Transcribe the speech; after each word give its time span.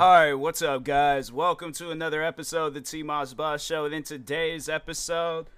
Hi, 0.00 0.32
what's 0.32 0.62
up, 0.62 0.84
guys? 0.84 1.30
Welcome 1.30 1.72
to 1.72 1.90
another 1.90 2.22
episode 2.22 2.68
of 2.68 2.72
the 2.72 2.80
T 2.80 3.02
Moss 3.02 3.34
Boss 3.34 3.62
Show. 3.62 3.84
And 3.84 3.92
in 3.94 4.02
today's 4.02 4.66
episode, 4.66 5.50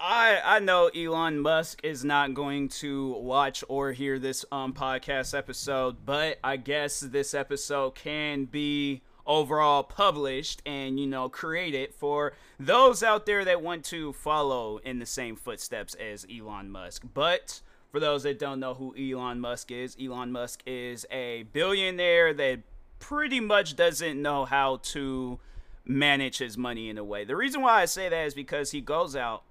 I 0.00 0.40
I 0.44 0.58
know 0.58 0.88
Elon 0.88 1.38
Musk 1.38 1.78
is 1.84 2.04
not 2.04 2.34
going 2.34 2.68
to 2.80 3.12
watch 3.12 3.62
or 3.68 3.92
hear 3.92 4.18
this 4.18 4.44
um 4.50 4.72
podcast 4.72 5.38
episode, 5.38 6.04
but 6.04 6.40
I 6.42 6.56
guess 6.56 6.98
this 6.98 7.32
episode 7.32 7.94
can 7.94 8.46
be 8.46 9.02
overall 9.24 9.84
published 9.84 10.62
and 10.66 10.98
you 10.98 11.06
know 11.06 11.28
created 11.28 11.94
for 11.94 12.32
those 12.58 13.04
out 13.04 13.24
there 13.24 13.44
that 13.44 13.62
want 13.62 13.84
to 13.84 14.12
follow 14.14 14.78
in 14.78 14.98
the 14.98 15.06
same 15.06 15.36
footsteps 15.36 15.94
as 15.94 16.26
Elon 16.28 16.70
Musk. 16.70 17.04
But 17.14 17.60
for 17.92 18.00
those 18.00 18.24
that 18.24 18.40
don't 18.40 18.58
know 18.58 18.74
who 18.74 18.96
Elon 18.96 19.38
Musk 19.38 19.70
is, 19.70 19.96
Elon 20.02 20.32
Musk 20.32 20.60
is 20.66 21.06
a 21.12 21.44
billionaire 21.52 22.34
that 22.34 22.62
pretty 23.00 23.40
much 23.40 23.74
doesn't 23.74 24.20
know 24.22 24.44
how 24.44 24.76
to 24.82 25.40
manage 25.84 26.38
his 26.38 26.56
money 26.56 26.88
in 26.88 26.98
a 26.98 27.04
way. 27.04 27.24
The 27.24 27.34
reason 27.34 27.62
why 27.62 27.82
I 27.82 27.86
say 27.86 28.08
that 28.08 28.26
is 28.26 28.34
because 28.34 28.70
he 28.70 28.80
goes 28.80 29.16
out, 29.16 29.42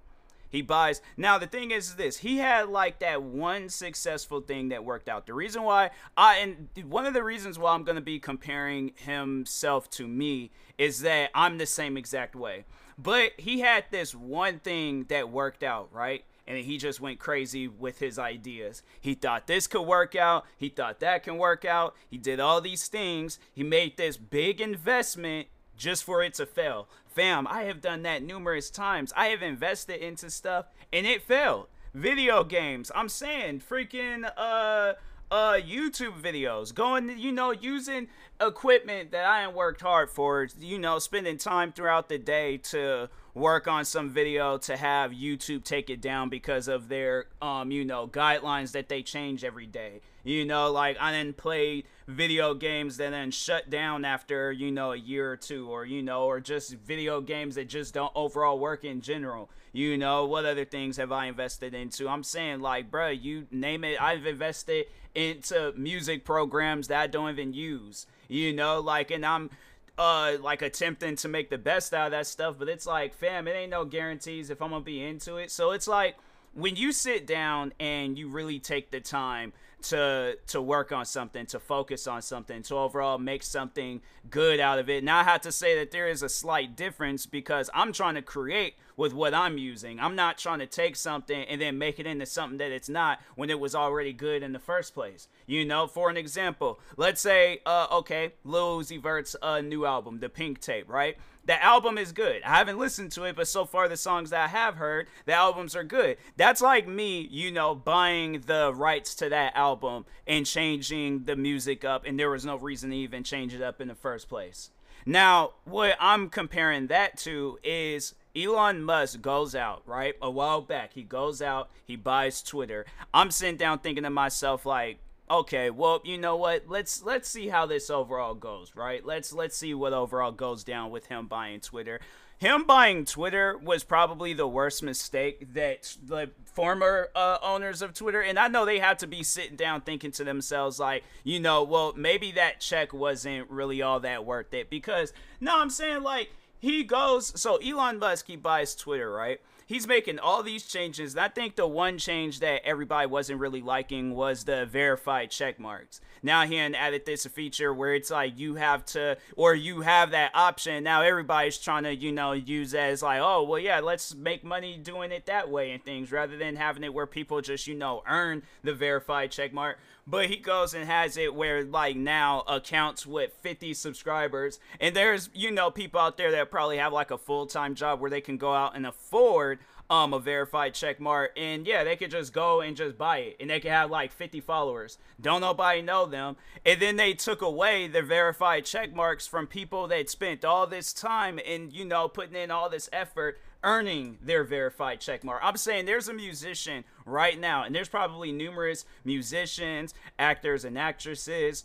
he 0.48 0.62
buys. 0.62 1.02
Now 1.16 1.38
the 1.38 1.46
thing 1.46 1.70
is 1.70 1.96
this, 1.96 2.18
he 2.18 2.38
had 2.38 2.68
like 2.68 3.00
that 3.00 3.22
one 3.22 3.68
successful 3.68 4.40
thing 4.40 4.70
that 4.70 4.84
worked 4.84 5.08
out. 5.08 5.26
The 5.26 5.34
reason 5.34 5.62
why 5.62 5.90
I 6.16 6.38
and 6.38 6.68
one 6.90 7.06
of 7.06 7.14
the 7.14 7.22
reasons 7.22 7.58
why 7.58 7.74
I'm 7.74 7.84
going 7.84 7.96
to 7.96 8.02
be 8.02 8.18
comparing 8.18 8.92
himself 8.96 9.90
to 9.90 10.08
me 10.08 10.50
is 10.78 11.02
that 11.02 11.30
I'm 11.34 11.58
the 11.58 11.66
same 11.66 11.96
exact 11.96 12.34
way. 12.34 12.64
But 12.96 13.32
he 13.38 13.60
had 13.60 13.84
this 13.90 14.14
one 14.14 14.58
thing 14.58 15.04
that 15.08 15.30
worked 15.30 15.62
out, 15.62 15.88
right? 15.92 16.24
And 16.50 16.64
he 16.64 16.78
just 16.78 17.00
went 17.00 17.20
crazy 17.20 17.68
with 17.68 18.00
his 18.00 18.18
ideas. 18.18 18.82
He 19.00 19.14
thought 19.14 19.46
this 19.46 19.68
could 19.68 19.82
work 19.82 20.16
out, 20.16 20.44
he 20.56 20.68
thought 20.68 21.00
that 21.00 21.22
can 21.22 21.38
work 21.38 21.64
out. 21.64 21.94
He 22.08 22.18
did 22.18 22.40
all 22.40 22.60
these 22.60 22.88
things. 22.88 23.38
He 23.54 23.62
made 23.62 23.96
this 23.96 24.16
big 24.16 24.60
investment 24.60 25.48
just 25.76 26.02
for 26.02 26.22
it 26.22 26.34
to 26.34 26.46
fail. 26.46 26.88
Fam, 27.06 27.46
I 27.46 27.62
have 27.62 27.80
done 27.80 28.02
that 28.02 28.22
numerous 28.22 28.68
times. 28.68 29.12
I 29.16 29.26
have 29.26 29.42
invested 29.42 30.04
into 30.04 30.28
stuff 30.28 30.66
and 30.92 31.06
it 31.06 31.22
failed. 31.22 31.68
Video 31.94 32.44
games. 32.44 32.90
I'm 32.94 33.08
saying 33.08 33.62
freaking 33.68 34.30
uh 34.36 34.94
uh 35.30 35.54
YouTube 35.54 36.20
videos, 36.20 36.74
going 36.74 37.18
you 37.18 37.32
know 37.32 37.52
using 37.52 38.08
equipment 38.40 39.10
that 39.12 39.24
I 39.24 39.44
ain't 39.44 39.54
worked 39.54 39.80
hard 39.80 40.10
for, 40.10 40.48
you 40.58 40.78
know, 40.78 40.98
spending 40.98 41.36
time 41.36 41.72
throughout 41.72 42.08
the 42.08 42.18
day 42.18 42.56
to 42.58 43.08
work 43.34 43.68
on 43.68 43.84
some 43.84 44.10
video 44.10 44.58
to 44.58 44.76
have 44.76 45.12
YouTube 45.12 45.62
take 45.62 45.88
it 45.88 46.00
down 46.00 46.28
because 46.28 46.66
of 46.66 46.88
their 46.88 47.26
um 47.40 47.70
you 47.70 47.84
know 47.84 48.08
guidelines 48.08 48.72
that 48.72 48.88
they 48.88 49.02
change 49.02 49.44
every 49.44 49.66
day. 49.66 50.00
You 50.24 50.44
know, 50.44 50.70
like 50.70 50.96
I 51.00 51.12
then 51.12 51.32
played 51.32 51.86
video 52.06 52.54
games 52.54 52.96
that 52.96 53.10
then 53.10 53.30
shut 53.30 53.70
down 53.70 54.04
after, 54.04 54.50
you 54.52 54.70
know, 54.70 54.92
a 54.92 54.96
year 54.96 55.30
or 55.30 55.36
two 55.36 55.68
or 55.70 55.84
you 55.84 56.02
know, 56.02 56.24
or 56.24 56.40
just 56.40 56.72
video 56.74 57.20
games 57.20 57.54
that 57.54 57.68
just 57.68 57.94
don't 57.94 58.12
overall 58.14 58.58
work 58.58 58.84
in 58.84 59.00
general. 59.00 59.48
You 59.72 59.96
know, 59.96 60.26
what 60.26 60.44
other 60.44 60.64
things 60.64 60.96
have 60.96 61.12
I 61.12 61.26
invested 61.26 61.74
into? 61.74 62.08
I'm 62.08 62.24
saying 62.24 62.60
like, 62.60 62.90
bro, 62.90 63.10
you 63.10 63.46
name 63.52 63.84
it, 63.84 64.02
I've 64.02 64.26
invested 64.26 64.86
into 65.14 65.72
music 65.76 66.24
programs 66.24 66.88
that 66.88 67.00
I 67.00 67.06
don't 67.06 67.30
even 67.30 67.52
use. 67.52 68.06
You 68.28 68.52
know, 68.52 68.80
like 68.80 69.10
and 69.10 69.24
I'm 69.24 69.50
uh 69.98 70.36
like 70.40 70.62
attempting 70.62 71.16
to 71.16 71.28
make 71.28 71.50
the 71.50 71.58
best 71.58 71.92
out 71.92 72.06
of 72.06 72.10
that 72.12 72.26
stuff, 72.26 72.56
but 72.58 72.68
it's 72.68 72.86
like, 72.86 73.14
fam, 73.14 73.48
it 73.48 73.52
ain't 73.52 73.70
no 73.70 73.84
guarantees 73.84 74.50
if 74.50 74.62
I'm 74.62 74.70
gonna 74.70 74.84
be 74.84 75.02
into 75.02 75.36
it. 75.36 75.50
So 75.50 75.72
it's 75.72 75.88
like 75.88 76.16
when 76.54 76.76
you 76.76 76.92
sit 76.92 77.26
down 77.26 77.72
and 77.78 78.18
you 78.18 78.28
really 78.28 78.58
take 78.58 78.90
the 78.90 79.00
time 79.00 79.52
to 79.82 80.36
to 80.48 80.60
work 80.60 80.92
on 80.92 81.04
something, 81.04 81.46
to 81.46 81.58
focus 81.60 82.06
on 82.06 82.22
something, 82.22 82.62
to 82.62 82.76
overall 82.76 83.18
make 83.18 83.42
something 83.42 84.00
good 84.28 84.60
out 84.60 84.78
of 84.78 84.90
it. 84.90 85.02
Now 85.02 85.20
I 85.20 85.24
have 85.24 85.40
to 85.42 85.52
say 85.52 85.78
that 85.78 85.90
there 85.90 86.08
is 86.08 86.22
a 86.22 86.28
slight 86.28 86.76
difference 86.76 87.26
because 87.26 87.70
I'm 87.74 87.92
trying 87.92 88.14
to 88.16 88.22
create 88.22 88.74
with 89.00 89.14
what 89.14 89.32
I'm 89.32 89.56
using. 89.56 89.98
I'm 89.98 90.14
not 90.14 90.36
trying 90.36 90.58
to 90.58 90.66
take 90.66 90.94
something 90.94 91.44
and 91.44 91.58
then 91.58 91.78
make 91.78 91.98
it 91.98 92.06
into 92.06 92.26
something 92.26 92.58
that 92.58 92.70
it's 92.70 92.90
not 92.90 93.18
when 93.34 93.48
it 93.48 93.58
was 93.58 93.74
already 93.74 94.12
good 94.12 94.42
in 94.42 94.52
the 94.52 94.58
first 94.58 94.92
place. 94.92 95.26
You 95.46 95.64
know, 95.64 95.86
for 95.86 96.10
an 96.10 96.18
example, 96.18 96.78
let's 96.98 97.22
say, 97.22 97.62
uh, 97.64 97.86
okay, 97.90 98.34
Lil 98.44 98.78
Uzi 98.78 99.00
Vert's 99.00 99.34
uh, 99.40 99.62
new 99.62 99.86
album, 99.86 100.20
The 100.20 100.28
Pink 100.28 100.60
Tape, 100.60 100.86
right? 100.86 101.16
The 101.46 101.64
album 101.64 101.96
is 101.96 102.12
good. 102.12 102.42
I 102.42 102.58
haven't 102.58 102.76
listened 102.76 103.10
to 103.12 103.24
it, 103.24 103.36
but 103.36 103.48
so 103.48 103.64
far 103.64 103.88
the 103.88 103.96
songs 103.96 104.28
that 104.28 104.44
I 104.44 104.48
have 104.48 104.74
heard, 104.74 105.08
the 105.24 105.32
albums 105.32 105.74
are 105.74 105.82
good. 105.82 106.18
That's 106.36 106.60
like 106.60 106.86
me, 106.86 107.26
you 107.30 107.50
know, 107.50 107.74
buying 107.74 108.42
the 108.44 108.70
rights 108.74 109.14
to 109.14 109.30
that 109.30 109.56
album 109.56 110.04
and 110.26 110.44
changing 110.44 111.24
the 111.24 111.36
music 111.36 111.86
up, 111.86 112.04
and 112.04 112.20
there 112.20 112.28
was 112.28 112.44
no 112.44 112.56
reason 112.56 112.90
to 112.90 112.96
even 112.96 113.24
change 113.24 113.54
it 113.54 113.62
up 113.62 113.80
in 113.80 113.88
the 113.88 113.94
first 113.94 114.28
place. 114.28 114.72
Now, 115.06 115.52
what 115.64 115.96
I'm 115.98 116.28
comparing 116.28 116.88
that 116.88 117.16
to 117.20 117.58
is 117.64 118.14
Elon 118.36 118.82
Musk 118.82 119.20
goes 119.20 119.54
out, 119.54 119.82
right? 119.86 120.14
A 120.22 120.30
while 120.30 120.60
back, 120.60 120.92
he 120.92 121.02
goes 121.02 121.42
out, 121.42 121.70
he 121.84 121.96
buys 121.96 122.42
Twitter. 122.42 122.86
I'm 123.12 123.30
sitting 123.30 123.56
down 123.56 123.80
thinking 123.80 124.04
to 124.04 124.10
myself, 124.10 124.64
like, 124.64 124.98
okay, 125.30 125.70
well, 125.70 126.00
you 126.04 126.18
know 126.18 126.36
what? 126.36 126.64
Let's 126.68 127.02
let's 127.02 127.28
see 127.28 127.48
how 127.48 127.66
this 127.66 127.90
overall 127.90 128.34
goes, 128.34 128.74
right? 128.76 129.04
Let's 129.04 129.32
let's 129.32 129.56
see 129.56 129.74
what 129.74 129.92
overall 129.92 130.32
goes 130.32 130.64
down 130.64 130.90
with 130.90 131.06
him 131.06 131.26
buying 131.26 131.60
Twitter. 131.60 132.00
Him 132.38 132.64
buying 132.64 133.04
Twitter 133.04 133.58
was 133.58 133.84
probably 133.84 134.32
the 134.32 134.48
worst 134.48 134.82
mistake 134.82 135.52
that 135.52 135.94
the 136.02 136.30
former 136.46 137.10
uh, 137.14 137.36
owners 137.42 137.82
of 137.82 137.92
Twitter, 137.92 138.22
and 138.22 138.38
I 138.38 138.48
know 138.48 138.64
they 138.64 138.78
had 138.78 138.98
to 139.00 139.06
be 139.06 139.22
sitting 139.22 139.56
down 139.56 139.82
thinking 139.82 140.10
to 140.12 140.24
themselves, 140.24 140.80
like, 140.80 141.04
you 141.22 141.38
know, 141.38 141.62
well, 141.62 141.92
maybe 141.94 142.32
that 142.32 142.60
check 142.60 142.94
wasn't 142.94 143.50
really 143.50 143.82
all 143.82 144.00
that 144.00 144.24
worth 144.24 144.54
it. 144.54 144.70
Because, 144.70 145.12
no, 145.38 145.60
I'm 145.60 145.68
saying, 145.68 146.02
like, 146.02 146.30
he 146.60 146.84
goes, 146.84 147.40
so 147.40 147.56
Elon 147.56 147.98
Musk, 147.98 148.26
he 148.26 148.36
buys 148.36 148.74
Twitter, 148.74 149.10
right? 149.10 149.40
he's 149.70 149.86
making 149.86 150.18
all 150.18 150.42
these 150.42 150.66
changes. 150.66 151.16
I 151.16 151.28
think 151.28 151.54
the 151.54 151.66
one 151.66 151.96
change 151.96 152.40
that 152.40 152.62
everybody 152.64 153.06
wasn't 153.06 153.38
really 153.38 153.62
liking 153.62 154.16
was 154.16 154.44
the 154.44 154.66
verified 154.66 155.30
check 155.30 155.60
marks. 155.60 156.00
Now 156.22 156.46
he 156.46 156.58
added 156.58 157.06
this 157.06 157.26
feature 157.26 157.72
where 157.72 157.94
it's 157.94 158.10
like 158.10 158.38
you 158.38 158.56
have 158.56 158.84
to, 158.86 159.16
or 159.36 159.54
you 159.54 159.80
have 159.80 160.10
that 160.10 160.32
option. 160.34 160.84
Now 160.84 161.02
everybody's 161.02 161.58
trying 161.58 161.84
to, 161.84 161.94
you 161.94 162.12
know, 162.12 162.32
use 162.32 162.74
as 162.74 163.02
like, 163.02 163.20
oh, 163.20 163.42
well, 163.42 163.58
yeah, 163.58 163.80
let's 163.80 164.14
make 164.14 164.44
money 164.44 164.76
doing 164.76 165.12
it 165.12 165.26
that 165.26 165.50
way 165.50 165.70
and 165.72 165.84
things 165.84 166.12
rather 166.12 166.36
than 166.36 166.56
having 166.56 166.84
it 166.84 166.92
where 166.92 167.06
people 167.06 167.40
just, 167.40 167.66
you 167.66 167.74
know, 167.74 168.02
earn 168.06 168.42
the 168.62 168.74
verified 168.74 169.30
check 169.30 169.52
mark 169.52 169.78
but 170.06 170.26
he 170.26 170.36
goes 170.36 170.74
and 170.74 170.86
has 170.86 171.16
it 171.16 171.34
where 171.34 171.62
like 171.62 171.96
now 171.96 172.40
accounts 172.48 173.06
with 173.06 173.32
50 173.42 173.74
subscribers 173.74 174.58
and 174.80 174.96
there's 174.96 175.30
you 175.34 175.50
know 175.50 175.70
people 175.70 176.00
out 176.00 176.16
there 176.16 176.32
that 176.32 176.50
probably 176.50 176.78
have 176.78 176.92
like 176.92 177.10
a 177.10 177.18
full-time 177.18 177.74
job 177.74 178.00
where 178.00 178.10
they 178.10 178.20
can 178.20 178.36
go 178.36 178.52
out 178.52 178.74
and 178.74 178.86
afford 178.86 179.60
um 179.90 180.14
a 180.14 180.20
verified 180.20 180.72
check 180.72 181.00
mark 181.00 181.32
and 181.36 181.66
yeah 181.66 181.84
they 181.84 181.96
could 181.96 182.10
just 182.10 182.32
go 182.32 182.60
and 182.60 182.76
just 182.76 182.96
buy 182.96 183.18
it 183.18 183.36
and 183.40 183.50
they 183.50 183.60
could 183.60 183.72
have 183.72 183.90
like 183.90 184.12
50 184.12 184.40
followers 184.40 184.96
don't 185.20 185.40
nobody 185.40 185.82
know 185.82 186.06
them 186.06 186.36
and 186.64 186.80
then 186.80 186.96
they 186.96 187.12
took 187.12 187.42
away 187.42 187.88
the 187.88 188.00
verified 188.00 188.64
check 188.64 188.94
marks 188.94 189.26
from 189.26 189.46
people 189.46 189.88
that 189.88 190.08
spent 190.08 190.44
all 190.44 190.66
this 190.66 190.92
time 190.92 191.40
and 191.44 191.72
you 191.72 191.84
know 191.84 192.08
putting 192.08 192.36
in 192.36 192.50
all 192.50 192.70
this 192.70 192.88
effort 192.92 193.38
earning 193.62 194.18
their 194.22 194.44
verified 194.44 195.00
check 195.00 195.22
mark. 195.24 195.40
I'm 195.42 195.56
saying 195.56 195.84
there's 195.84 196.08
a 196.08 196.14
musician 196.14 196.84
right 197.04 197.38
now, 197.38 197.64
and 197.64 197.74
there's 197.74 197.88
probably 197.88 198.32
numerous 198.32 198.84
musicians, 199.04 199.94
actors, 200.18 200.64
and 200.64 200.78
actresses 200.78 201.64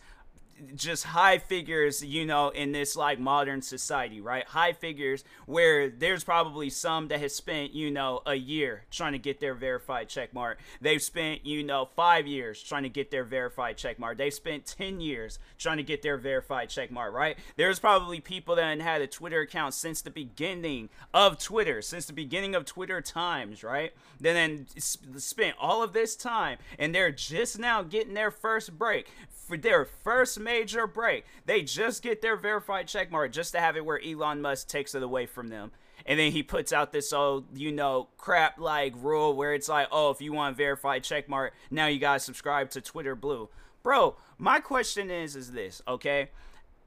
just 0.76 1.04
high 1.04 1.38
figures, 1.38 2.04
you 2.04 2.26
know, 2.26 2.50
in 2.50 2.72
this 2.72 2.96
like 2.96 3.20
modern 3.20 3.62
society, 3.62 4.22
right? 4.22 4.46
High 4.46 4.74
figures 4.74 5.24
where 5.46 5.90
there's 5.90 6.24
probably 6.24 6.70
some 6.70 7.10
that 7.10 7.20
has 7.20 7.36
spent, 7.36 7.74
you 7.74 7.92
know, 7.92 8.22
a 8.26 8.36
year 8.36 8.84
trying 8.90 9.14
to 9.14 9.20
get 9.20 9.40
their 9.40 9.54
verified 9.54 10.08
check 10.08 10.34
mark. 10.34 10.60
They've 10.80 11.02
spent, 11.02 11.46
you 11.46 11.64
know, 11.64 11.90
five 11.96 12.26
years 12.26 12.62
trying 12.62 12.84
to 12.84 12.90
get 12.90 13.12
their 13.12 13.26
verified 13.26 13.78
check 13.78 14.00
mark. 14.00 14.18
They've 14.18 14.34
spent 14.34 14.66
10 14.66 15.02
years 15.02 15.40
trying 15.58 15.78
to 15.78 15.84
get 15.84 16.02
their 16.02 16.18
verified 16.18 16.70
check 16.70 16.90
mark, 16.90 17.14
right? 17.14 17.38
There's 17.58 17.80
probably 17.80 18.22
people 18.22 18.56
that 18.56 18.80
had 18.80 19.02
a 19.02 19.08
Twitter 19.08 19.42
account 19.42 19.74
since 19.74 20.02
the 20.02 20.10
beginning 20.10 20.90
of 21.14 21.38
Twitter, 21.38 21.82
since 21.82 22.06
the 22.06 22.14
beginning 22.14 22.56
of 22.56 22.66
Twitter 22.66 23.02
times, 23.02 23.64
right? 23.64 23.94
Then, 24.20 24.36
then 24.36 25.20
spent 25.20 25.56
all 25.60 25.84
of 25.84 25.94
this 25.94 26.16
time 26.16 26.58
and 26.80 26.96
they're 26.96 27.12
just 27.12 27.60
now 27.60 27.84
getting 27.84 28.14
their 28.14 28.32
first 28.32 28.78
break 28.78 29.08
their 29.50 29.86
first 29.86 30.40
major 30.40 30.88
break. 30.88 31.26
They 31.46 31.62
just 31.62 32.02
get 32.02 32.22
their 32.22 32.36
verified 32.36 32.88
check 32.88 33.12
mark 33.12 33.32
just 33.32 33.52
to 33.54 33.60
have 33.60 33.78
it 33.78 33.86
where 33.86 34.02
Elon 34.04 34.42
Musk 34.42 34.68
takes 34.68 34.96
it 34.96 35.04
away 35.04 35.26
from 35.26 35.50
them. 35.50 35.72
And 36.06 36.20
then 36.20 36.32
he 36.32 36.44
puts 36.44 36.72
out 36.72 36.92
this 36.92 37.12
old, 37.12 37.58
you 37.58 37.72
know, 37.72 38.10
crap 38.18 38.60
like 38.60 38.94
rule 38.98 39.36
where 39.36 39.54
it's 39.54 39.70
like, 39.70 39.88
oh, 39.92 40.12
if 40.12 40.22
you 40.22 40.34
want 40.34 40.58
verified 40.58 41.04
check 41.04 41.28
mark, 41.28 41.54
now 41.72 41.88
you 41.88 42.00
gotta 42.00 42.20
subscribe 42.20 42.70
to 42.72 42.82
Twitter 42.82 43.16
Blue. 43.16 43.50
Bro, 43.82 44.16
my 44.38 44.60
question 44.60 45.10
is 45.10 45.36
is 45.36 45.52
this, 45.52 45.82
okay? 45.88 46.30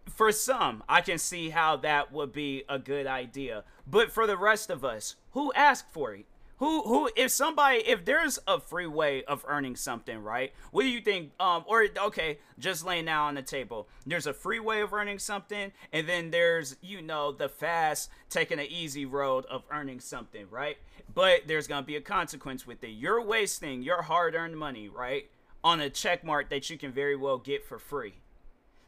For 0.09 0.33
some, 0.33 0.83
I 0.89 1.01
can 1.01 1.19
see 1.19 1.51
how 1.51 1.77
that 1.77 2.13
would 2.13 2.33
be 2.33 2.65
a 2.69 2.79
good 2.79 3.07
idea. 3.07 3.65
But 3.87 4.11
for 4.11 4.27
the 4.27 4.37
rest 4.37 4.71
of 4.71 4.85
us, 4.85 5.17
who 5.33 5.53
asked 5.53 5.91
for 5.93 6.15
it? 6.15 6.27
Who 6.59 6.83
who 6.83 7.09
if 7.15 7.31
somebody 7.31 7.79
if 7.87 8.05
there's 8.05 8.41
a 8.49 8.59
free 8.59 8.89
way 8.89 9.23
of 9.25 9.45
earning 9.47 9.77
something, 9.77 10.23
right? 10.23 10.53
What 10.73 10.83
do 10.83 10.89
you 10.89 11.01
think? 11.01 11.31
Um, 11.39 11.65
or 11.69 11.87
okay, 11.97 12.39
just 12.59 12.85
laying 12.85 13.09
out 13.09 13.27
on 13.27 13.37
the 13.37 13.43
table. 13.43 13.89
There's 14.05 14.27
a 14.27 14.35
free 14.35 14.59
way 14.59 14.81
of 14.81 14.93
earning 14.93 15.21
something, 15.21 15.71
and 15.93 16.09
then 16.09 16.31
there's 16.33 16.77
you 16.83 17.01
know 17.01 17.31
the 17.31 17.49
fast 17.49 18.11
taking 18.29 18.59
an 18.59 18.67
easy 18.67 19.07
road 19.07 19.47
of 19.47 19.63
earning 19.71 20.01
something, 20.01 20.47
right? 20.51 20.79
But 21.15 21.43
there's 21.47 21.69
gonna 21.69 21.87
be 21.87 21.97
a 21.97 22.01
consequence 22.01 22.67
with 22.67 22.83
it. 22.83 22.91
You're 22.91 23.23
wasting 23.23 23.83
your 23.83 24.03
hard-earned 24.03 24.57
money, 24.59 24.89
right, 24.89 25.31
on 25.63 25.81
a 25.81 25.89
check 25.89 26.25
mark 26.25 26.51
that 26.51 26.69
you 26.71 26.77
can 26.77 26.91
very 26.91 27.15
well 27.15 27.39
get 27.39 27.65
for 27.65 27.79
free. 27.79 28.15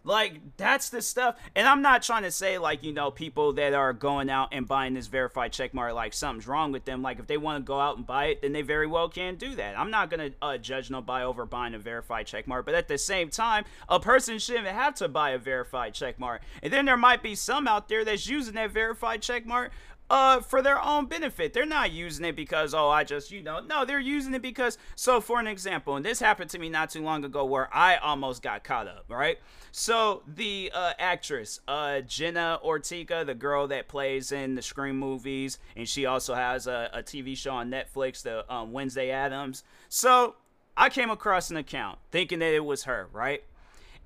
Like 0.03 0.57
that's 0.57 0.89
the 0.89 1.03
stuff, 1.03 1.37
and 1.55 1.69
I'm 1.69 1.83
not 1.83 2.03
trying 2.03 2.23
to 2.23 2.31
say 2.31 2.57
like 2.57 2.83
you 2.83 2.93
know 2.93 3.11
people 3.11 3.53
that 3.55 3.75
are 3.75 3.93
going 3.93 4.31
out 4.31 4.49
and 4.53 4.67
buying 4.67 4.95
this 4.95 5.09
verified 5.09 5.53
check 5.53 5.75
mark 5.75 5.93
like 5.93 6.15
something's 6.15 6.49
wrong 6.49 6.73
with 6.73 6.87
them. 6.87 7.03
Like 7.03 7.19
if 7.19 7.27
they 7.27 7.37
want 7.37 7.63
to 7.63 7.67
go 7.67 7.79
out 7.79 7.99
and 7.99 8.07
buy 8.07 8.27
it, 8.27 8.41
then 8.41 8.53
they 8.53 8.63
very 8.63 8.87
well 8.87 9.11
can 9.11 9.37
do 9.37 9.55
that. 9.57 9.79
I'm 9.79 9.91
not 9.91 10.09
gonna 10.09 10.31
uh, 10.41 10.57
judge 10.57 10.91
nobody 10.91 11.25
over 11.25 11.45
buying 11.45 11.75
a 11.75 11.79
verified 11.79 12.27
check 12.27 12.47
mark, 12.47 12.65
but 12.65 12.75
at 12.75 12.89
the 12.89 12.97
same 12.97 13.29
time, 13.29 13.65
a 13.91 14.01
person 14.01 14.39
shouldn't 14.39 14.67
have 14.67 14.95
to 14.97 15.09
buy 15.09 15.31
a 15.31 15.39
verified 15.39 15.93
check 15.93 16.19
mark. 16.19 16.41
And 16.63 16.73
then 16.73 16.87
there 16.87 16.97
might 16.97 17.23
be 17.23 17.35
some 17.35 17.69
out 17.69 17.89
there 17.89 18.03
that's 18.05 18.27
using 18.27 18.55
that 18.55 18.71
verified 18.71 19.21
check 19.21 19.45
mark 19.45 19.71
uh 20.11 20.41
for 20.41 20.61
their 20.61 20.83
own 20.85 21.07
benefit. 21.07 21.53
They're 21.53 21.65
not 21.65 21.93
using 21.93 22.25
it 22.27 22.37
because 22.37 22.75
oh 22.75 22.89
I 22.89 23.05
just 23.05 23.31
you 23.31 23.43
know 23.43 23.61
no 23.61 23.85
they're 23.85 24.01
using 24.01 24.35
it 24.35 24.43
because 24.43 24.77
so 24.97 25.21
for 25.21 25.41
an 25.41 25.47
example 25.47 25.97
and 25.97 26.05
this 26.05 26.21
happened 26.21 26.51
to 26.51 26.59
me 26.59 26.69
not 26.69 26.91
too 26.91 27.03
long 27.03 27.25
ago 27.25 27.45
where 27.45 27.75
I 27.75 27.97
almost 27.97 28.43
got 28.43 28.65
caught 28.65 28.89
up 28.89 29.07
right. 29.09 29.39
So 29.73 30.23
the 30.27 30.73
uh, 30.75 30.93
actress 30.99 31.61
uh 31.69 32.01
Jenna 32.01 32.59
Ortega, 32.63 33.25
the 33.25 33.35
girl 33.35 33.69
that 33.69 33.89
plays 33.89 34.33
in 34.33 34.57
the 34.57 34.63
Scream 34.63 34.99
movies, 34.99 35.59
and 35.77 35.89
she 35.89 36.05
also 36.07 36.35
has 36.35 36.67
a, 36.67 36.91
a 36.93 37.03
TV 37.03 37.37
show 37.37 37.53
on 37.53 37.71
Netflix, 37.71 38.23
the 38.23 38.53
um, 38.53 38.73
Wednesday 38.73 39.11
Addams. 39.11 39.63
So 39.89 40.35
I 40.77 40.89
came 40.89 41.11
across 41.11 41.51
an 41.51 41.57
account 41.57 41.99
thinking 42.11 42.41
that 42.41 42.53
it 42.53 42.65
was 42.65 42.85
her 42.85 43.09
right. 43.13 43.45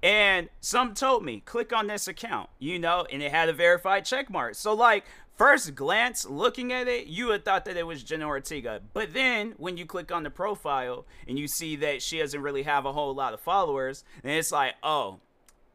And 0.03 0.51
some 0.61 0.93
told 0.93 1.25
me, 1.25 1.41
click 1.41 1.73
on 1.73 1.87
this 1.87 2.07
account, 2.07 2.51
you 2.59 2.79
know, 2.79 3.07
and 3.11 3.23
it 3.23 3.31
had 3.31 3.49
a 3.49 3.55
verified 3.55 4.05
check 4.05 4.29
mark. 4.29 4.55
So, 4.55 4.75
like, 4.75 5.05
first 5.37 5.75
glance 5.75 6.25
looking 6.25 6.73
at 6.73 6.89
it, 6.89 7.07
you 7.07 7.27
would 7.29 7.45
thought 7.45 7.65
that 7.65 7.77
it 7.77 7.87
was 7.87 8.03
Jenna 8.03 8.27
Ortega. 8.27 8.81
But 8.93 9.13
then 9.13 9.55
when 9.57 9.77
you 9.77 9.87
click 9.87 10.13
on 10.13 10.23
the 10.23 10.31
profile 10.31 11.07
and 11.29 11.39
you 11.39 11.49
see 11.49 11.77
that 11.77 12.03
she 12.03 12.19
doesn't 12.19 12.41
really 12.41 12.63
have 12.63 12.87
a 12.87 12.93
whole 12.93 13.15
lot 13.15 13.35
of 13.35 13.41
followers, 13.41 14.05
then 14.23 14.37
it's 14.37 14.53
like, 14.53 14.75
oh, 14.83 15.21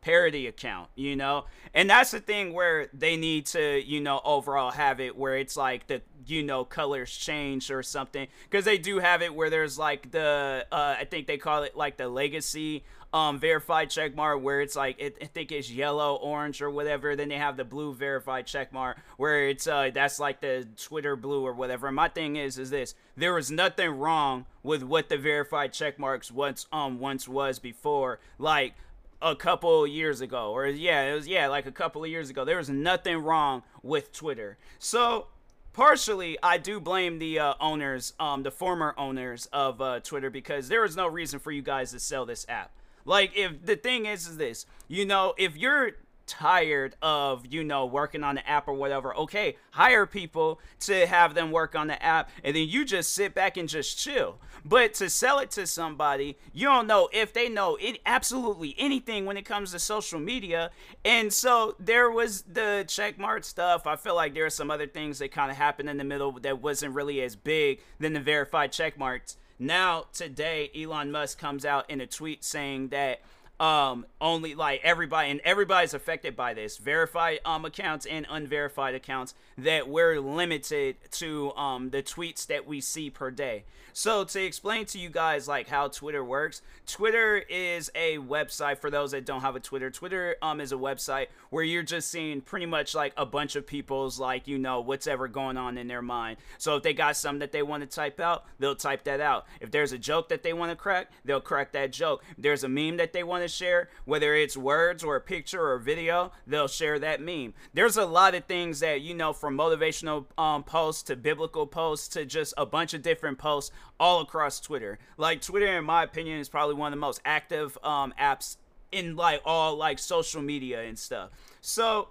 parody 0.02 0.48
account, 0.48 0.90
you 0.96 1.16
know? 1.16 1.46
And 1.74 1.90
that's 1.90 2.12
the 2.12 2.20
thing 2.20 2.54
where 2.54 2.88
they 2.94 3.18
need 3.18 3.46
to, 3.48 3.84
you 3.86 4.02
know, 4.02 4.22
overall 4.24 4.72
have 4.72 5.00
it 5.00 5.18
where 5.18 5.38
it's 5.38 5.58
like 5.58 5.88
the, 5.88 6.02
you 6.26 6.44
know, 6.44 6.64
colors 6.64 7.12
change 7.12 7.70
or 7.70 7.84
something. 7.84 8.28
Because 8.50 8.66
they 8.66 8.78
do 8.78 9.00
have 9.00 9.22
it 9.22 9.34
where 9.34 9.50
there's 9.50 9.78
like 9.78 10.12
the, 10.12 10.66
uh, 10.72 10.96
I 11.00 11.06
think 11.06 11.28
they 11.28 11.38
call 11.38 11.64
it 11.64 11.76
like 11.76 11.98
the 11.98 12.08
legacy 12.08 12.84
um 13.14 13.40
verified 13.40 13.90
check 13.90 14.16
mark 14.16 14.42
where 14.42 14.62
it's 14.62 14.76
like 14.76 15.00
it, 15.00 15.18
I 15.22 15.26
think 15.26 15.52
it's 15.52 15.72
yellow, 15.72 16.16
orange, 16.16 16.62
or 16.62 16.70
whatever. 16.70 17.16
Then 17.16 17.30
they 17.30 17.38
have 17.38 17.58
the 17.58 17.66
blue 17.66 17.94
verified 17.94 18.46
check 18.46 18.72
mark 18.72 18.98
where 19.18 19.48
it's 19.48 19.68
uh 19.68 19.90
that's 19.94 20.20
like 20.20 20.42
the 20.42 20.68
Twitter 20.78 21.16
blue 21.16 21.46
or 21.46 21.54
whatever. 21.54 21.88
And 21.88 21.96
my 21.96 22.10
thing 22.10 22.36
is 22.36 22.58
is 22.58 22.70
this: 22.70 22.96
there 23.18 23.34
was 23.34 23.50
nothing 23.50 23.92
wrong 23.92 24.46
with 24.64 24.84
what 24.84 25.10
the 25.10 25.18
verified 25.18 25.74
check 25.74 25.98
marks 25.98 26.32
once 26.32 26.68
um 26.72 27.00
once 27.00 27.28
was 27.28 27.60
before. 27.60 28.20
Like 28.38 28.74
a 29.22 29.36
couple 29.36 29.86
years 29.86 30.22
ago 30.22 30.52
or 30.52 30.66
yeah 30.68 31.04
it 31.04 31.14
was 31.14 31.28
yeah 31.28 31.48
like 31.48 31.66
a 31.66 31.72
couple 31.72 32.04
of 32.04 32.10
years 32.10 32.30
ago 32.30 32.46
there 32.46 32.58
was 32.58 32.70
nothing 32.70 33.18
wrong 33.18 33.64
with 33.84 34.14
twitter 34.14 34.58
so 34.78 35.28
partially 35.74 36.38
i 36.42 36.58
do 36.58 36.80
blame 36.80 37.20
the 37.20 37.38
uh, 37.38 37.54
owners 37.60 38.14
um 38.18 38.44
the 38.44 38.52
former 38.52 38.94
owners 38.98 39.46
of 39.52 39.82
uh, 39.82 40.00
twitter 40.00 40.30
because 40.30 40.70
there 40.70 40.82
was 40.82 40.96
no 40.96 41.06
reason 41.06 41.38
for 41.38 41.52
you 41.52 41.62
guys 41.62 41.92
to 41.92 42.00
sell 42.00 42.26
this 42.26 42.46
app 42.48 42.72
like 43.10 43.36
if 43.36 43.66
the 43.66 43.76
thing 43.76 44.06
is 44.06 44.28
is 44.28 44.38
this, 44.38 44.68
you 44.88 45.04
know, 45.04 45.34
if 45.36 45.58
you're 45.58 45.94
tired 46.28 46.96
of 47.02 47.44
you 47.52 47.64
know 47.64 47.88
working 47.88 48.24
on 48.24 48.36
the 48.36 48.48
app 48.48 48.68
or 48.68 48.74
whatever 48.76 49.16
okay 49.18 49.56
hire 49.72 50.06
people 50.06 50.60
to 50.80 51.08
have 51.08 51.34
them 51.34 51.50
work 51.50 51.74
on 51.74 51.88
the 51.88 52.04
app 52.04 52.30
and 52.44 52.56
then 52.56 52.68
you 52.68 52.86
just 52.86 53.16
sit 53.16 53.34
back 53.34 53.58
and 53.58 53.68
just 53.68 53.98
chill. 53.98 54.38
But 54.64 54.94
to 54.96 55.10
sell 55.10 55.40
it 55.40 55.50
to 55.52 55.66
somebody 55.66 56.38
you 56.54 56.68
don't 56.68 56.86
know 56.86 57.10
if 57.12 57.34
they 57.34 57.50
know 57.50 57.78
it 57.82 57.98
absolutely 58.06 58.76
anything 58.78 59.26
when 59.26 59.38
it 59.38 59.46
comes 59.46 59.72
to 59.72 59.80
social 59.80 60.20
media. 60.20 60.70
And 61.04 61.34
so 61.34 61.76
there 61.80 62.12
was 62.12 62.44
the 62.44 62.86
checkmark 62.86 63.44
stuff. 63.44 63.88
I 63.88 63.96
feel 63.96 64.14
like 64.14 64.36
there 64.36 64.46
are 64.46 64.52
some 64.52 64.70
other 64.70 64.86
things 64.86 65.18
that 65.18 65.32
kind 65.32 65.50
of 65.50 65.58
happened 65.58 65.90
in 65.90 65.98
the 65.98 66.04
middle 66.04 66.34
that 66.34 66.62
wasn't 66.62 66.94
really 66.94 67.24
as 67.24 67.36
big 67.36 67.82
than 68.00 68.14
the 68.14 68.20
verified 68.20 68.72
checkmarks 68.72 69.36
now, 69.60 70.06
today, 70.14 70.72
Elon 70.74 71.12
Musk 71.12 71.38
comes 71.38 71.66
out 71.66 71.90
in 71.90 72.00
a 72.00 72.08
tweet 72.08 72.46
saying 72.46 72.88
that 72.90 73.22
um 73.60 74.06
only 74.22 74.56
like 74.56 74.82
everybody 74.84 75.32
and 75.32 75.42
everybody's 75.44 75.94
affected 75.94 76.36
by 76.36 76.54
this. 76.54 76.78
Verified 76.78 77.40
um 77.46 77.66
accounts 77.66 78.06
and 78.06 78.26
unverified 78.30 78.96
accounts 78.96 79.34
that 79.58 79.90
we're 79.90 80.20
limited 80.20 80.96
to 81.12 81.54
um 81.56 81.90
the 81.90 82.02
tweets 82.02 82.48
that 82.48 82.66
we 82.66 82.80
see 82.80 83.10
per 83.10 83.32
day. 83.32 83.66
So 83.92 84.24
to 84.24 84.44
explain 84.44 84.86
to 84.88 85.00
you 85.00 85.10
guys 85.10 85.48
like 85.48 85.68
how 85.68 85.88
twitter 85.90 86.24
works 86.24 86.62
twitter 86.86 87.38
is 87.38 87.92
a 87.96 88.18
website 88.18 88.78
for 88.78 88.90
those 88.90 89.12
that 89.12 89.26
don't 89.26 89.42
have 89.42 89.56
a 89.56 89.60
twitter 89.60 89.90
twitter 89.90 90.36
um 90.42 90.62
is 90.62 90.72
a 90.72 90.76
website 90.76 91.28
where 91.50 91.64
you're 91.64 91.84
just 91.84 92.10
seeing 92.10 92.40
pretty 92.40 92.66
much 92.66 92.96
like 92.96 93.14
a 93.18 93.26
bunch 93.26 93.56
of 93.56 93.66
people's 93.66 94.20
like 94.20 94.48
you 94.48 94.58
know 94.58 94.80
what's 94.80 95.08
ever 95.08 95.28
going 95.28 95.58
on 95.58 95.78
in 95.78 95.88
their 95.88 96.02
mind. 96.02 96.38
So 96.58 96.78
if 96.78 96.84
they 96.84 96.94
got 96.94 97.18
something 97.18 97.40
that 97.40 97.52
they 97.52 97.64
want 97.64 97.82
to 97.82 97.88
type 97.88 98.20
out 98.20 98.46
they'll 98.60 98.76
type 98.76 99.04
that 99.04 99.20
out. 99.20 99.48
If 99.60 99.72
there's 99.72 99.92
a 99.92 99.98
joke 99.98 100.30
that 100.30 100.44
they 100.44 100.54
want 100.54 100.72
to 100.72 100.76
crack 100.76 101.12
they'll 101.26 101.42
crack 101.42 101.74
that 101.74 101.92
joke. 101.92 102.24
If 102.38 102.44
there's 102.44 102.64
a 102.64 102.70
meme 102.70 102.98
that 102.98 103.12
they 103.12 103.24
want 103.24 103.44
share, 103.50 103.90
whether 104.06 104.36
it's 104.36 104.56
words 104.56 105.04
or 105.04 105.16
a 105.16 105.22
picture 105.22 105.62
or 105.62 105.74
a 105.74 105.80
video, 105.80 106.31
they'll 106.48 106.68
share 106.68 107.00
that 107.00 107.22
meme. 107.22 107.54
There's 107.74 107.98
a 107.98 108.06
lot 108.06 108.36
of 108.36 108.46
things 108.46 108.80
that, 108.80 109.01
you 109.01 109.13
know, 109.13 109.34
from 109.34 109.58
motivational 109.58 110.25
um, 110.38 110.63
posts 110.63 111.03
to 111.03 111.15
biblical 111.15 111.68
posts 111.68 112.08
to 112.10 112.25
just 112.25 112.53
a 112.58 112.65
bunch 112.65 112.94
of 112.94 113.01
different 113.01 113.38
posts 113.38 113.72
all 114.00 114.22
across 114.22 114.60
Twitter. 114.60 115.00
Like, 115.18 115.41
Twitter, 115.41 115.77
in 115.77 115.86
my 115.86 116.03
opinion, 116.03 116.39
is 116.39 116.50
probably 116.50 116.75
one 116.75 116.94
of 116.94 116.98
the 116.98 117.01
most 117.01 117.22
active 117.25 117.77
um, 117.84 118.13
apps 118.20 118.58
in 118.91 119.15
like 119.15 119.41
all 119.46 119.75
like 119.75 120.00
social 120.00 120.41
media 120.41 120.82
and 120.82 120.98
stuff. 120.98 121.29
So, 121.62 122.10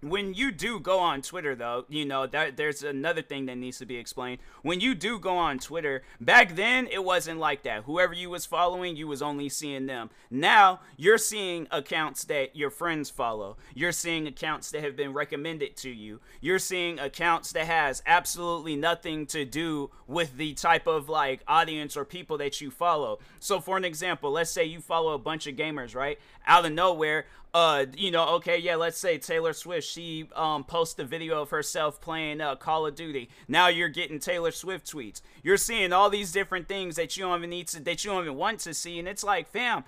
when 0.00 0.34
you 0.34 0.52
do 0.52 0.78
go 0.78 0.98
on 0.98 1.22
Twitter, 1.22 1.54
though, 1.54 1.84
you 1.88 2.04
know 2.04 2.26
that 2.26 2.56
there's 2.56 2.82
another 2.82 3.22
thing 3.22 3.46
that 3.46 3.56
needs 3.56 3.78
to 3.78 3.86
be 3.86 3.96
explained. 3.96 4.38
When 4.62 4.80
you 4.80 4.94
do 4.94 5.18
go 5.18 5.36
on 5.36 5.58
Twitter, 5.58 6.02
back 6.20 6.54
then 6.54 6.86
it 6.86 7.02
wasn't 7.04 7.40
like 7.40 7.62
that. 7.64 7.82
Whoever 7.84 8.14
you 8.14 8.30
was 8.30 8.46
following, 8.46 8.96
you 8.96 9.08
was 9.08 9.22
only 9.22 9.48
seeing 9.48 9.86
them. 9.86 10.10
Now 10.30 10.80
you're 10.96 11.18
seeing 11.18 11.66
accounts 11.70 12.24
that 12.24 12.54
your 12.54 12.70
friends 12.70 13.10
follow. 13.10 13.56
You're 13.74 13.92
seeing 13.92 14.26
accounts 14.26 14.70
that 14.70 14.84
have 14.84 14.96
been 14.96 15.12
recommended 15.12 15.76
to 15.78 15.90
you. 15.90 16.20
You're 16.40 16.58
seeing 16.58 16.98
accounts 16.98 17.52
that 17.52 17.66
has 17.66 18.02
absolutely 18.06 18.76
nothing 18.76 19.26
to 19.26 19.44
do 19.44 19.90
with 20.06 20.36
the 20.36 20.54
type 20.54 20.86
of 20.86 21.08
like 21.08 21.42
audience 21.48 21.96
or 21.96 22.04
people 22.04 22.38
that 22.38 22.60
you 22.60 22.70
follow. 22.70 23.18
So, 23.40 23.60
for 23.60 23.76
an 23.76 23.84
example, 23.84 24.30
let's 24.30 24.50
say 24.50 24.64
you 24.64 24.80
follow 24.80 25.14
a 25.14 25.18
bunch 25.18 25.46
of 25.46 25.56
gamers, 25.56 25.94
right? 25.94 26.18
Out 26.46 26.64
of 26.64 26.72
nowhere, 26.72 27.26
uh, 27.54 27.86
you 27.96 28.10
know, 28.10 28.36
okay, 28.36 28.58
yeah, 28.58 28.76
let's 28.76 28.98
say 28.98 29.18
Taylor 29.18 29.52
Swift, 29.52 29.86
she 29.86 30.28
um 30.34 30.64
posts 30.64 30.98
a 30.98 31.04
video 31.04 31.40
of 31.42 31.50
herself 31.50 32.00
playing 32.00 32.40
uh, 32.40 32.56
Call 32.56 32.86
of 32.86 32.94
Duty. 32.94 33.30
Now 33.46 33.68
you're 33.68 33.88
getting 33.88 34.18
Taylor 34.18 34.50
Swift 34.50 34.90
tweets. 34.90 35.20
You're 35.42 35.56
seeing 35.56 35.92
all 35.92 36.10
these 36.10 36.32
different 36.32 36.68
things 36.68 36.96
that 36.96 37.16
you 37.16 37.24
don't 37.24 37.38
even 37.38 37.50
need 37.50 37.68
to, 37.68 37.82
that 37.84 38.04
you 38.04 38.10
don't 38.10 38.24
even 38.24 38.36
want 38.36 38.60
to 38.60 38.74
see, 38.74 38.98
and 38.98 39.08
it's 39.08 39.24
like, 39.24 39.48
fam, 39.48 39.84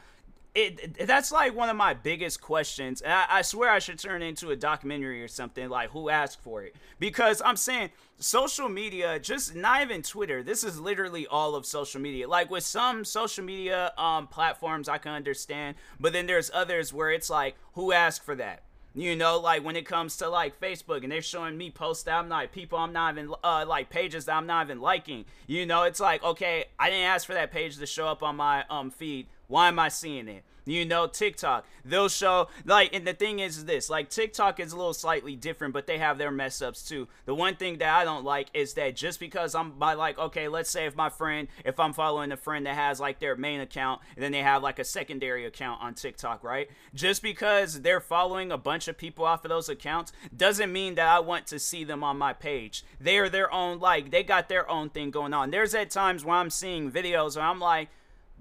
it, 0.55 0.97
it, 0.99 1.07
that's 1.07 1.31
like 1.31 1.55
one 1.55 1.69
of 1.69 1.77
my 1.77 1.95
biggest 1.95 2.41
questions. 2.41 3.03
I, 3.07 3.27
I, 3.31 3.43
swear 3.43 3.71
I 3.71 3.79
should 3.79 3.99
turn 3.99 4.23
into 4.23 4.51
a 4.51 4.57
documentary 4.57 5.23
or 5.23 5.29
something 5.29 5.69
like 5.69 5.91
who 5.91 6.09
asked 6.09 6.41
for 6.43 6.65
it 6.65 6.75
because 6.99 7.41
I'm 7.45 7.57
saying 7.57 7.91
social 8.19 8.69
media, 8.69 9.19
just 9.21 9.55
not 9.55 9.83
even 9.83 10.03
Twitter. 10.03 10.43
This 10.43 10.65
is 10.65 10.81
literally 10.81 11.27
all 11.27 11.55
of 11.55 11.67
social 11.67 12.01
media. 12.01 12.29
Like 12.29 12.51
with 12.51 12.65
some 12.65 13.05
social 13.05 13.45
media 13.45 13.93
um, 13.97 14.27
platforms, 14.27 14.89
I 14.89 14.99
can 14.99 15.13
understand, 15.13 15.77
but 16.01 16.13
then 16.13 16.27
there's 16.27 16.51
others 16.53 16.93
where 16.93 17.11
it's 17.11 17.31
like 17.31 17.55
who 17.75 17.93
asked 17.93 18.25
for 18.25 18.35
that. 18.37 18.65
You 18.93 19.15
know, 19.15 19.39
like 19.39 19.65
when 19.65 19.77
it 19.77 19.87
comes 19.87 20.17
to 20.17 20.29
like 20.29 20.61
Facebook 20.61 21.05
and 21.05 21.13
they're 21.13 21.23
showing 21.23 21.57
me 21.57 21.71
posts 21.71 22.03
that 22.05 22.15
I'm 22.15 22.29
not 22.29 22.51
people 22.51 22.77
I'm 22.77 22.93
not 22.93 23.15
even 23.15 23.33
uh, 23.45 23.65
like 23.69 23.89
pages 23.89 24.25
that 24.25 24.33
I'm 24.35 24.47
not 24.47 24.67
even 24.67 24.81
liking. 24.81 25.27
You 25.47 25.65
know, 25.65 25.85
it's 25.85 26.01
like 26.01 26.25
okay, 26.25 26.65
I 26.77 26.91
didn't 26.91 27.05
ask 27.05 27.25
for 27.25 27.35
that 27.35 27.53
page 27.53 27.79
to 27.79 27.87
show 27.87 28.09
up 28.09 28.25
on 28.25 28.35
my 28.35 28.65
um 28.69 28.91
feed 28.91 29.29
why 29.51 29.69
am 29.69 29.79
I 29.79 29.89
seeing 29.89 30.29
it? 30.29 30.45
You 30.67 30.85
know, 30.85 31.07
TikTok, 31.07 31.67
they'll 31.85 32.09
show 32.09 32.49
like, 32.65 32.95
and 32.95 33.07
the 33.07 33.15
thing 33.15 33.41
is 33.41 33.65
this, 33.65 33.91
like 33.91 34.09
TikTok 34.09 34.61
is 34.61 34.73
a 34.73 34.77
little 34.77 34.95
slightly 34.95 35.35
different, 35.35 35.75
but 35.75 35.87
they 35.87 35.99
have 35.99 36.17
their 36.19 36.31
mess 36.31 36.63
ups 36.63 36.87
too. 36.87 37.09
The 37.25 37.35
one 37.35 37.57
thing 37.57 37.79
that 37.79 37.93
I 37.93 38.05
don't 38.05 38.25
like 38.25 38.49
is 38.55 38.75
that 38.75 38.95
just 38.95 39.19
because 39.19 39.55
I'm 39.55 39.73
by 39.73 39.95
like, 39.95 40.19
okay, 40.19 40.49
let's 40.49 40.71
say 40.71 40.87
if 40.87 40.95
my 40.95 41.09
friend, 41.09 41.49
if 41.65 41.81
I'm 41.81 41.93
following 41.93 42.31
a 42.31 42.37
friend 42.37 42.67
that 42.67 42.77
has 42.77 43.01
like 43.01 43.19
their 43.19 43.35
main 43.35 43.61
account, 43.61 44.01
and 44.15 44.23
then 44.23 44.33
they 44.33 44.43
have 44.43 44.63
like 44.63 44.79
a 44.79 44.85
secondary 44.85 45.45
account 45.45 45.83
on 45.83 45.95
TikTok, 45.95 46.45
right? 46.45 46.69
Just 46.95 47.23
because 47.23 47.81
they're 47.81 48.01
following 48.01 48.53
a 48.53 48.59
bunch 48.59 48.87
of 48.87 48.99
people 48.99 49.25
off 49.25 49.45
of 49.45 49.49
those 49.49 49.69
accounts 49.69 50.13
doesn't 50.37 50.73
mean 50.73 50.95
that 50.95 51.09
I 51.09 51.21
want 51.21 51.47
to 51.49 51.59
see 51.59 51.85
them 51.85 52.05
on 52.05 52.19
my 52.19 52.33
page. 52.33 52.85
They 53.01 53.19
are 53.19 53.29
their 53.29 53.53
own, 53.53 53.81
like, 53.81 54.11
they 54.11 54.23
got 54.23 54.49
their 54.49 54.71
own 54.71 54.91
thing 54.91 55.11
going 55.11 55.35
on. 55.35 55.51
There's 55.51 55.75
at 55.75 55.91
times 55.91 56.25
where 56.25 56.37
I'm 56.37 56.51
seeing 56.51 56.93
videos 56.93 57.37
where 57.37 57.47
I'm 57.47 57.61
like, 57.61 57.89